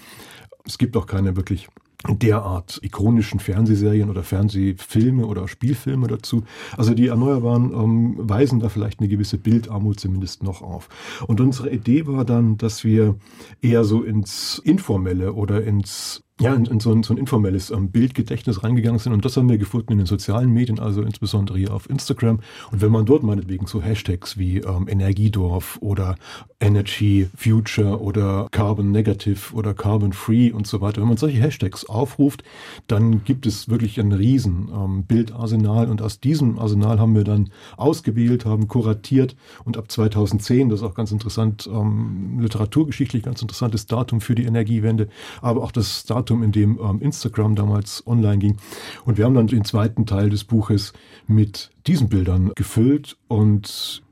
es 0.65 0.77
gibt 0.77 0.95
auch 0.97 1.07
keine 1.07 1.35
wirklich 1.35 1.67
derart 2.07 2.79
ikonischen 2.83 3.39
Fernsehserien 3.39 4.09
oder 4.09 4.23
Fernsehfilme 4.23 5.25
oder 5.25 5.47
Spielfilme 5.47 6.07
dazu. 6.07 6.43
Also 6.77 6.93
die 6.93 7.07
Erneuerbaren 7.07 7.73
ähm, 7.73 8.15
weisen 8.17 8.59
da 8.59 8.69
vielleicht 8.69 8.99
eine 8.99 9.09
gewisse 9.09 9.37
Bildarmut 9.37 9.99
zumindest 9.99 10.43
noch 10.43 10.61
auf. 10.61 10.89
Und 11.27 11.41
unsere 11.41 11.71
Idee 11.71 12.07
war 12.07 12.23
dann, 12.23 12.57
dass 12.57 12.83
wir 12.83 13.15
eher 13.61 13.83
so 13.83 14.03
ins 14.03 14.59
Informelle 14.63 15.33
oder 15.33 15.63
ins 15.63 16.23
ja, 16.39 16.53
in, 16.53 16.65
in, 16.65 16.79
so, 16.79 16.91
ein, 16.91 17.03
so 17.03 17.13
ein 17.13 17.17
informelles 17.17 17.71
ähm, 17.71 17.89
Bildgedächtnis 17.89 18.63
reingegangen 18.63 18.99
sind. 18.99 19.13
Und 19.13 19.25
das 19.25 19.35
haben 19.37 19.49
wir 19.49 19.57
gefunden 19.57 19.93
in 19.93 19.97
den 19.97 20.07
sozialen 20.07 20.51
Medien, 20.51 20.79
also 20.79 21.01
insbesondere 21.01 21.57
hier 21.57 21.73
auf 21.73 21.89
Instagram. 21.89 22.39
Und 22.71 22.81
wenn 22.81 22.91
man 22.91 23.05
dort 23.05 23.23
meinetwegen 23.23 23.65
so 23.65 23.81
Hashtags 23.81 24.37
wie 24.37 24.59
ähm, 24.59 24.87
Energiedorf 24.87 25.79
oder 25.81 26.15
Energy 26.59 27.27
Future 27.35 28.01
oder 28.01 28.47
Carbon 28.51 28.91
Negative 28.91 29.53
oder 29.53 29.73
Carbon 29.73 30.13
Free 30.13 30.51
und 30.51 30.67
so 30.67 30.79
weiter, 30.79 31.01
wenn 31.01 31.07
man 31.07 31.17
solche 31.17 31.39
Hashtags 31.39 31.86
aufruft, 31.89 32.43
dann 32.87 33.23
gibt 33.23 33.45
es 33.45 33.69
wirklich 33.69 33.99
ein 33.99 34.11
riesen 34.11 34.69
ähm, 34.73 35.03
Bildarsenal. 35.03 35.89
Und 35.89 36.01
aus 36.01 36.19
diesem 36.19 36.59
Arsenal 36.59 36.99
haben 36.99 37.15
wir 37.15 37.23
dann 37.23 37.49
ausgewählt, 37.75 38.45
haben 38.45 38.67
kuratiert 38.67 39.35
und 39.65 39.77
ab 39.77 39.91
2010, 39.91 40.69
das 40.69 40.81
ist 40.81 40.85
auch 40.85 40.95
ganz 40.95 41.11
interessant, 41.11 41.69
ähm, 41.71 42.39
literaturgeschichtlich 42.39 43.23
ganz 43.23 43.41
interessantes 43.41 43.85
Datum 43.85 44.21
für 44.21 44.35
die 44.35 44.45
Energiewende, 44.45 45.09
aber 45.41 45.63
auch 45.63 45.71
das 45.71 46.05
Datum 46.05 46.43
in 46.43 46.51
dem 46.51 46.79
ähm, 46.81 47.01
Instagram 47.01 47.55
damals 47.55 48.05
online 48.05 48.39
ging. 48.39 48.57
Und 49.05 49.17
wir 49.17 49.25
haben 49.25 49.35
dann 49.35 49.47
den 49.47 49.65
zweiten 49.65 50.05
Teil 50.05 50.29
des 50.29 50.43
Buches 50.43 50.93
mit 51.27 51.71
diesen 51.87 52.09
Bildern 52.09 52.51
gefüllt 52.55 53.17
und 53.27 54.03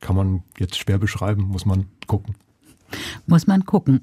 kann 0.00 0.16
man 0.16 0.42
jetzt 0.58 0.76
schwer 0.76 0.98
beschreiben, 0.98 1.44
muss 1.44 1.64
man 1.64 1.86
gucken. 2.06 2.34
Muss 3.26 3.46
man 3.46 3.64
gucken. 3.64 4.02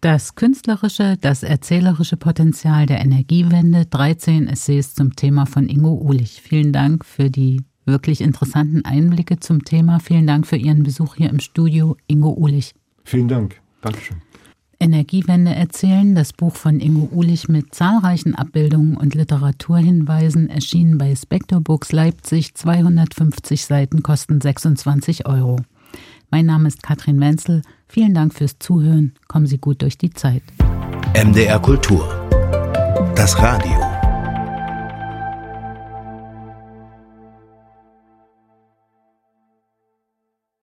Das 0.00 0.34
künstlerische, 0.34 1.16
das 1.20 1.42
erzählerische 1.42 2.16
Potenzial 2.16 2.86
der 2.86 3.00
Energiewende, 3.00 3.86
13 3.86 4.46
Essays 4.46 4.94
zum 4.94 5.16
Thema 5.16 5.46
von 5.46 5.68
Ingo 5.68 5.94
Uhlich. 5.94 6.42
Vielen 6.42 6.72
Dank 6.72 7.04
für 7.04 7.30
die 7.30 7.62
wirklich 7.86 8.20
interessanten 8.20 8.84
Einblicke 8.84 9.40
zum 9.40 9.64
Thema. 9.64 10.00
Vielen 10.00 10.26
Dank 10.26 10.46
für 10.46 10.56
Ihren 10.56 10.82
Besuch 10.82 11.16
hier 11.16 11.30
im 11.30 11.40
Studio, 11.40 11.96
Ingo 12.06 12.34
Uhlich. 12.34 12.74
Vielen 13.04 13.28
Dank. 13.28 13.60
Dankeschön. 13.80 14.18
Energiewende 14.78 15.54
erzählen, 15.54 16.14
das 16.14 16.34
Buch 16.34 16.54
von 16.54 16.80
Ingo 16.80 17.08
Uhlich 17.10 17.48
mit 17.48 17.74
zahlreichen 17.74 18.34
Abbildungen 18.34 18.96
und 18.96 19.14
Literaturhinweisen, 19.14 20.50
erschienen 20.50 20.98
bei 20.98 21.16
Spector 21.16 21.60
Books 21.60 21.92
Leipzig, 21.92 22.54
250 22.54 23.64
Seiten, 23.64 24.02
kosten 24.02 24.40
26 24.40 25.26
Euro. 25.26 25.56
Mein 26.30 26.44
Name 26.44 26.68
ist 26.68 26.82
Katrin 26.82 27.20
Wenzel. 27.20 27.62
Vielen 27.88 28.14
Dank 28.14 28.34
fürs 28.34 28.58
Zuhören. 28.58 29.14
Kommen 29.28 29.46
Sie 29.46 29.58
gut 29.58 29.82
durch 29.82 29.98
die 29.98 30.10
Zeit. 30.10 30.42
MDR 31.14 31.58
Kultur. 31.60 32.28
Das 33.14 33.38
Radio. 33.38 33.85